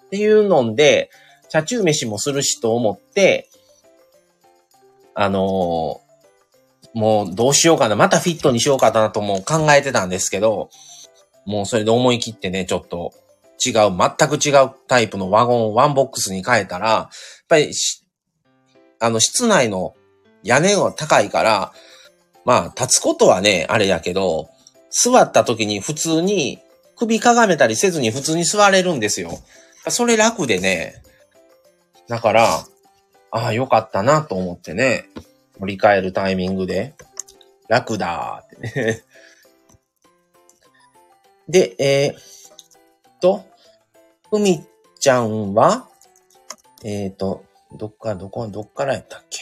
[0.06, 1.10] っていうので、
[1.48, 3.48] 車中飯もするしと思って、
[5.14, 7.96] あのー、もうどうしようかな。
[7.96, 10.70] またフィットにしようかなとも考えてたんですけど、
[11.46, 13.12] もうそれで思い切ってね、ちょっと
[13.64, 17.08] 違う、全く違うタイプのワゴン、ワンボックスに変えたら、やっ
[17.48, 17.72] ぱり、
[19.00, 19.94] あの、室内の
[20.42, 21.72] 屋根が高いから、
[22.44, 24.48] まあ、立つことはね、あれやけど、
[24.90, 26.58] 座った時に普通に
[26.96, 29.38] 首かがめたりせずに普通に座れるんですよ。
[29.88, 31.02] それ楽でね。
[32.08, 32.64] だから、
[33.30, 35.08] ああ、よかったなと思ってね。
[35.60, 36.94] 振り返るタイミングで、
[37.68, 39.02] 楽だーってね。
[41.50, 43.44] で、えー、と、
[44.30, 44.64] ふみ
[45.00, 45.88] ちゃんは、
[46.84, 49.40] えっ、と、どっか、どこ、どっからやったっけ？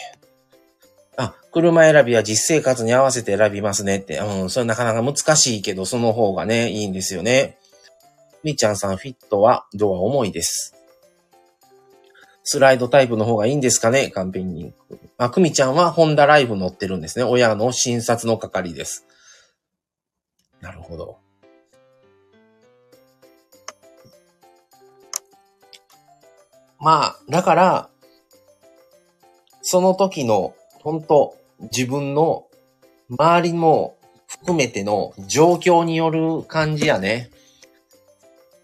[1.19, 4.19] あ、車選びは実生活に合わせて選びますねって。
[4.19, 7.59] うん、それなかなか難しいけど、その方がね、いいんですよね。
[8.43, 10.75] みーちゃんさん、フィットはドア重いです。
[12.43, 14.09] スライドタイプの方がいいんですかね？
[14.11, 14.73] 完璧に。
[15.19, 17.25] あ、くみちゃんはホンダライフ乗ってるんですね。
[17.25, 19.05] 親の診察の係です。
[20.63, 21.19] なるほど。
[26.81, 27.91] まあ、だから、
[29.63, 31.37] その時の、本当
[31.73, 32.47] 自分の
[33.11, 33.99] 周りも
[34.29, 37.31] 含めての状況による感じやね。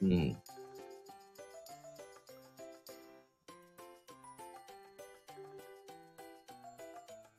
[0.01, 0.37] うん。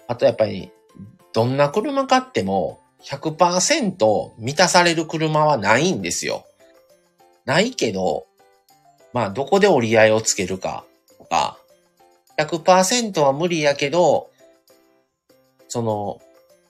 [0.07, 0.71] あとやっぱり、
[1.33, 6.45] どんな車買っても100%満たされる車はないんですよ。
[7.45, 8.25] ないけど、
[9.15, 10.83] まあ、どこで折り合いをつけるか
[11.17, 11.57] とか、
[12.37, 14.29] 100%は無理やけど、
[15.69, 16.21] その、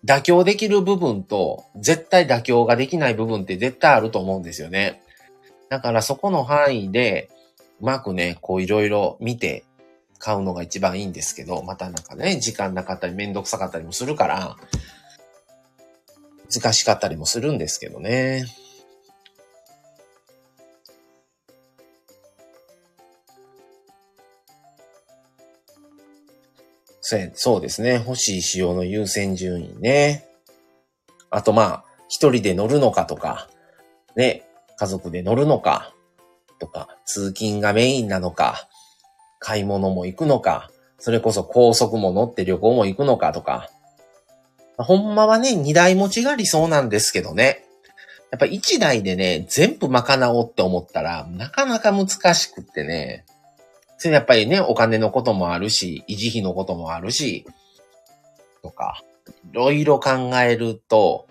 [0.06, 5.02] 妥協できる部分と、絶対妥協ができない部分って絶対あると思うんですよね。
[5.70, 7.32] だからそこの範囲で、
[7.82, 9.64] うまくね、こういろいろ見て
[10.20, 14.56] 買うのが一番いいんですけど、またなんかね、時間なかったりめんどくさかったりもするから、
[16.54, 18.46] 難しかったりもするんですけどね。
[27.36, 28.04] そうですね。
[28.04, 30.26] 欲しい仕様の優先順位ね。
[31.30, 33.48] あとまあ、一人で乗るのかとか、
[34.16, 34.44] ね、
[34.78, 35.94] 家族で乗るのか、
[36.60, 38.68] とか、通勤がメインなのか、
[39.38, 43.70] 買い物も行くのか、それこそ高速も乗って旅行も行くのかとか。
[44.78, 47.66] ほんまはね、二台持ちが理想なんですけどね。
[48.32, 53.26] やっぱ一台でね、全部賄おうって思ったら、なかなか難しくってね。
[54.06, 57.44] それやっぱりね、お金のこともあるし、維持費のこともあるし、
[58.62, 59.02] とか、
[59.52, 61.26] いろいろ考えると、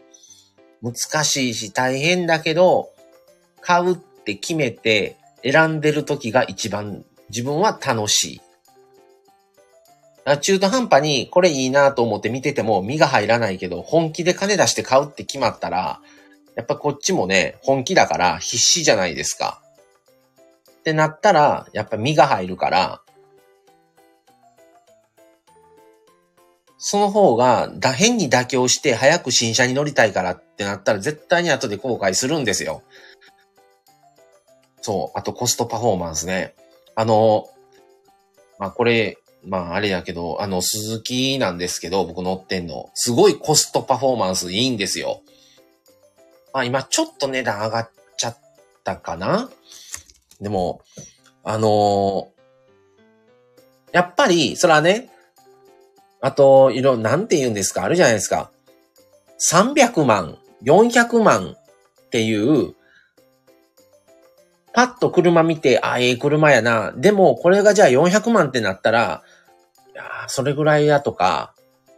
[0.82, 2.90] 難しいし大変だけど、
[3.60, 8.40] 買うって決めて選んでる時が一番自分は楽し
[10.24, 10.36] い。
[10.40, 16.00] 中途半端にこれいいなと思って見てても身が入らないけど、本気で金出して買うって決まったら、
[16.56, 19.60] やっぱこっちもね、本気だから必死じゃないですか。
[20.84, 23.00] ってなったら、やっぱ身が入るから、
[26.76, 32.82] その方が、だ、変に妥協して早く新車に乗りたいからってなったら絶対に後で後悔するんですよ。
[34.82, 35.18] そう。
[35.18, 36.54] あとコストパフォーマンスね。
[36.94, 37.48] あの、
[38.58, 42.90] まあ、これ、まあ、あれやけど、あの、鈴木なんですけど、僕乗ってんの。
[42.92, 45.22] すごいコストパフォーマンスいいんですよ。
[46.52, 48.38] まあ、今ちょっと値段上がっちゃっ
[48.84, 49.48] たかな
[50.44, 50.82] でも、
[51.42, 55.10] あのー、やっぱり、それはね、
[56.20, 58.50] あと、いろ、なんて言うんですか、あるじゃないですか。
[59.40, 62.74] 300万、400万っていう、
[64.74, 66.92] パッと車見て、あ、ええ車やな。
[66.96, 69.22] でも、これがじゃあ400万ってなったら、
[69.94, 71.54] いやそれぐらいやとか、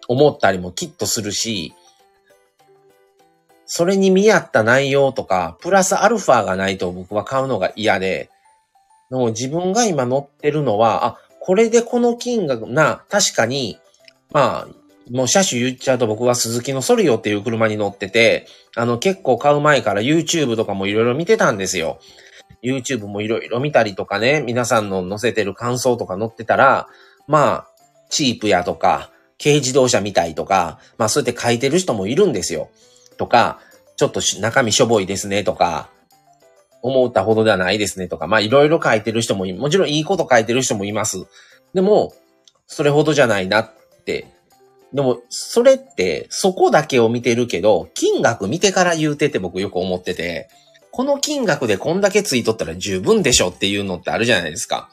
[0.08, 1.74] 思ったりもきっとするし、
[3.64, 8.30] それに見合った内容とか、プラスアルファがないと僕は買うのが嫌で、
[9.10, 13.78] でも自分が今乗ってるのは、あ、これでこの金額な、確かに、
[14.32, 14.68] まあ、
[15.10, 22.00] もう車種言っちゃうと僕は鈴木のソリオっていう車に乗ってて、あの結構買う前から YouTube とかもいろいろ見てたんですよ。
[22.62, 26.88] YouTube もいろいろ見たりとかね、皆さんの載せてる感想とか載ってたら、
[27.28, 27.66] まあ、
[28.10, 29.10] チープやとか、
[29.42, 32.70] 軽自動車みたいとか、まあそうやって書いてる人もいるんですよ。
[33.16, 33.60] とか、
[33.96, 35.90] ちょっと中身しょぼいですねとか、
[36.82, 41.26] 思ったほどではないですねとか、まあいろいろ書いてる人ももちろんいいこと書いてる人もいます。
[41.74, 42.14] でも、
[42.66, 43.70] それほどじゃないなっ
[44.04, 44.26] て。
[44.92, 50.48] でも、それって、そこだけを見てるけど、金額見てから言うてって僕よく思ってて、
[50.90, 54.88] この金額でこんだけついとったら十分でしょっていうのってあるじゃないですか。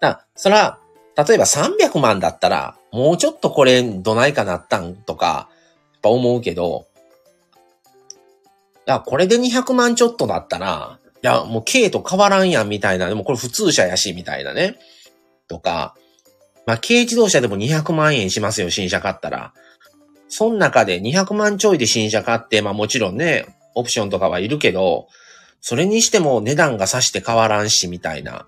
[0.00, 0.78] だそら、
[1.16, 5.48] 例えば300万だったら、もうちょっとこれどないかなったんとか、
[5.92, 6.86] やっぱ思うけど、
[8.90, 14.78] や、これで200万ちょっとだったら、いや、もう軽と変わらんやんみたいな、でもこれ普通車やし、みたいなね。
[15.48, 15.94] とか、
[16.66, 19.52] まあ、軽自動車でも200万円しますよ、新車買ったら。
[20.28, 25.08] その中で200万ちょいで新車買って、まあもちろんね、オプションとかはいるけど、
[25.60, 28.46] それにしても値段がさして変わらんし、みたいな。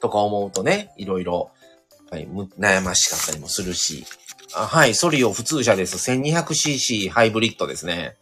[0.00, 1.50] とか思うとね、いろいろ、
[2.10, 2.28] はい、
[2.58, 4.04] 悩ましかったりもするし。
[4.56, 5.96] あはい、ソリオ普通車です。
[6.10, 8.16] 1200cc ハイブリッドですね。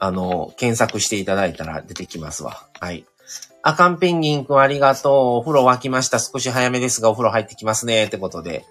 [0.00, 2.66] あの、検索していただいたら出てきますわ。
[2.80, 3.06] はい。
[3.62, 5.14] アカンペンギンくんありがとう。
[5.36, 6.18] お風呂沸きました。
[6.18, 8.06] 少し早めですがお風呂入ってきますね。
[8.06, 8.64] ってことで。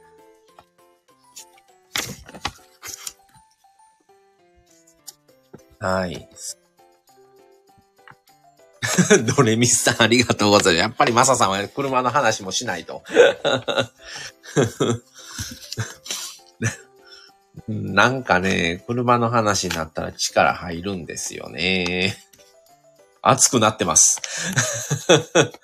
[5.80, 6.28] はい。
[9.36, 10.82] ドレミスさんありがとうございます。
[10.82, 13.04] やっぱりマサさんは車の話もしないと。
[17.68, 22.18] なんかね、車の話になったら力入るんですよね。
[23.22, 24.20] 熱くなってます。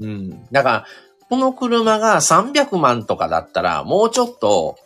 [0.00, 0.46] うん。
[0.50, 0.86] だから、
[1.28, 4.78] この車が300万とかだったら、もうちょっと、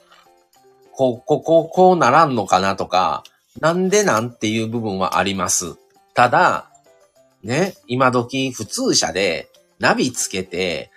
[0.92, 3.22] こう、こう、こう、こならんのかなとか、
[3.60, 5.76] なんでなんていう部分はあります。
[6.14, 6.70] ただ、
[7.42, 9.48] ね、今時普通車で
[9.78, 10.90] ナビつけて、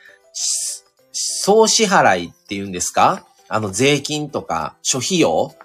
[1.11, 3.25] 総支払いっていうんですか？
[3.47, 5.55] あの税金とか諸費用？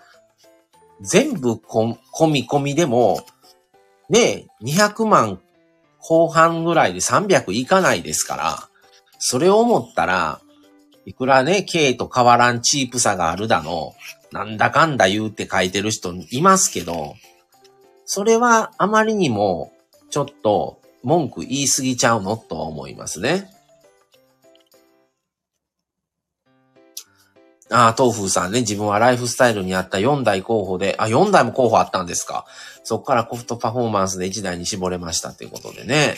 [1.01, 1.97] 全部込
[2.29, 3.27] み込みでも、
[4.09, 5.41] ね、200万
[5.99, 8.69] 後半ぐらいで300いかないですから、
[9.19, 10.41] それを思ったら、
[11.05, 13.95] いくらね、軽と変わらんチープさがあるだの、
[14.33, 17.15] なんだかんだ言うって書いてる人いますけど、
[18.07, 19.73] それはあまりにも、
[20.11, 23.51] ちょっと文句言い過ぎちゃうのと思いますね。
[27.71, 32.45] ああ、豆腐さんね、自分はライフスタイルに合った4台候補で、あ、4台も候補あったんですか。
[32.85, 36.17] そっからコフトパフォーマンスで1台に絞れましたっていうことでね。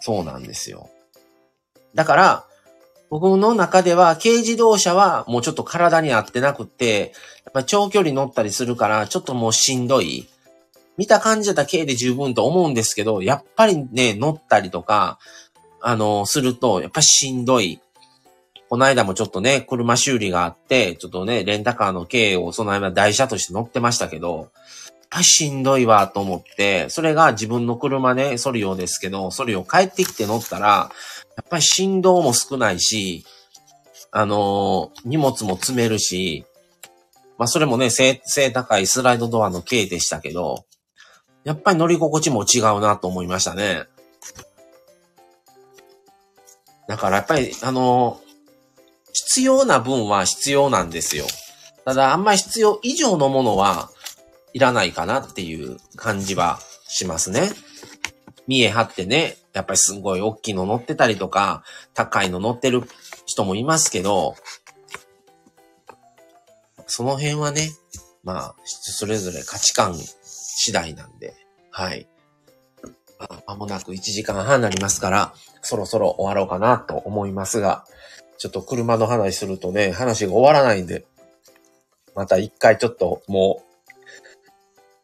[0.00, 0.90] そうなんですよ。
[1.94, 2.44] だから、
[3.12, 7.12] 僕の中では軽自動車はもうちょっと体に合ってなくて、
[7.44, 10.30] やっぱ長距離乗ったりするから、ちょっともうしんどい。
[10.96, 15.18] 見た感じだった軽で十分と思うんですけど、やっぱりね、乗ったりとか、
[15.82, 17.82] あの、すると、やっぱしんどい。
[18.70, 24.48] この間もちょっとね、車修理があって、ちょっとね、レンタカーの軽をその間台車として乗ってましたけど、やっ
[25.10, 30.90] ぱしんどいわと思って、それが自分の車ね、ソリオですけど、ソリオ帰ってきて乗ったら、
[31.36, 33.24] やっぱり振動も少ないし、
[34.10, 36.44] あのー、荷物も積めるし、
[37.38, 40.66] まあそれもね、背、背高いスライドドアの軽でしたけど、
[41.44, 43.84] やっぱり乗り心地も違うなと思いましたね。
[46.88, 48.32] だからやっぱり、あのー、
[49.12, 51.24] 必要な分は必要なんですよ。
[51.84, 53.90] ただ、あんまり必要以上のものは
[54.52, 57.50] いらないかなっていう感じはしますね。
[58.46, 61.62] 見え張ってね、やっぱりすごい大きいの乗ってたりとか、
[61.94, 62.82] 高いの乗ってる
[63.26, 64.34] 人もいますけど、
[66.86, 67.70] その辺はね、
[68.24, 71.34] まあ、それぞれ価値観次第なんで、
[71.70, 72.06] はい。
[73.18, 77.84] まあ、間もなく1時間半になりますから、そろそろ終わろうかなと思いますが、
[78.38, 81.04] ちょっと車の話するとね、話が終わらないんで、
[82.14, 83.72] また一回ちょっともう、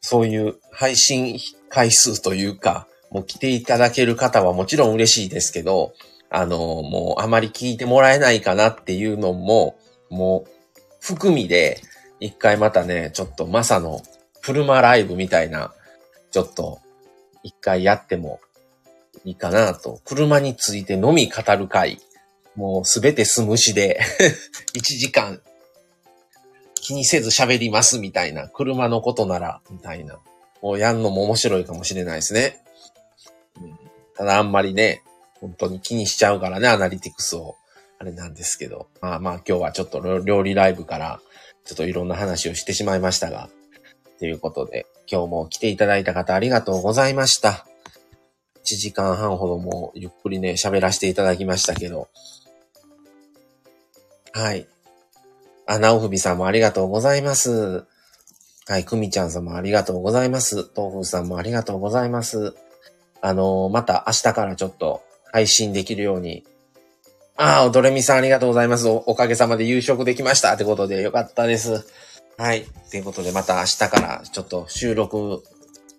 [0.01, 1.39] そういう配信
[1.69, 5.93] 回数というか、もう来ていただける方はもちろん嬉しいですけど、
[6.31, 9.79] あの、もうあまり聞いてもらえないかなっていうのも、
[10.11, 10.51] もう
[11.01, 11.81] 含みで、
[12.21, 14.03] 一回またね、ちょっとマサの
[14.43, 15.73] 車ライブみたいな、
[16.31, 16.81] ちょっと
[17.43, 18.41] 一回やっても
[19.25, 20.01] いいかなと。
[20.05, 21.99] 車についてのみ語る会。
[22.57, 24.01] もうすべて素無視で
[24.75, 25.41] 1時間
[26.89, 30.21] 気にせず喋りますみたいな、車のことなら、みたいな、
[30.63, 32.63] もうやんのも面白いかもしれないですね。
[34.19, 35.03] ただあんまりね、
[35.41, 37.55] 本当に気にしちゃうからね、アナリティクスを。
[38.01, 38.89] あれなんですけど。
[39.01, 41.21] まあまあ今日はちょっと料理ライブから、
[41.65, 43.49] ちょっといろんな話をしてしまいましたが。
[44.19, 47.65] ということで、今日も来ていただいた方ありがとうございました。
[48.65, 52.09] 1時間半ほどもゆっくりね、喋らせていただきましたけど、
[54.33, 54.67] はい。
[55.67, 57.85] あ、なおふびさんもありがとうございます。
[58.67, 60.71] はい、くみちゃんさんもありがとうございます。
[60.77, 62.55] 豆腐さんもありがとうございます。
[63.21, 66.45] あの、また明日からちょっと配信できるように。
[67.37, 68.97] ああ、ドレミさんありがとうございますお。
[68.97, 71.87] おかげさまで夕食できましたってことでよかったです。
[72.37, 72.65] はい。
[72.91, 75.43] ということでまた明日からちょっと収録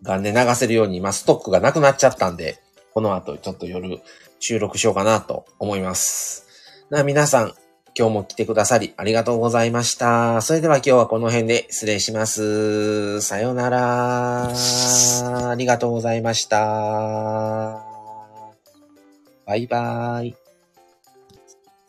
[0.03, 2.59] がね、流せるように今ストックがなくなっちゃったんで、
[2.93, 3.99] この後ちょっと夜
[4.39, 6.45] 収録しようかなと思います。
[6.89, 7.53] な皆さん、
[7.99, 10.41] 今日も来てくださりありがとうございました。
[10.41, 13.19] それでは今日はこの辺で失礼します。
[13.19, 14.53] さよなら。
[14.53, 17.83] ありがとうございました。
[19.45, 20.38] バイバーイ。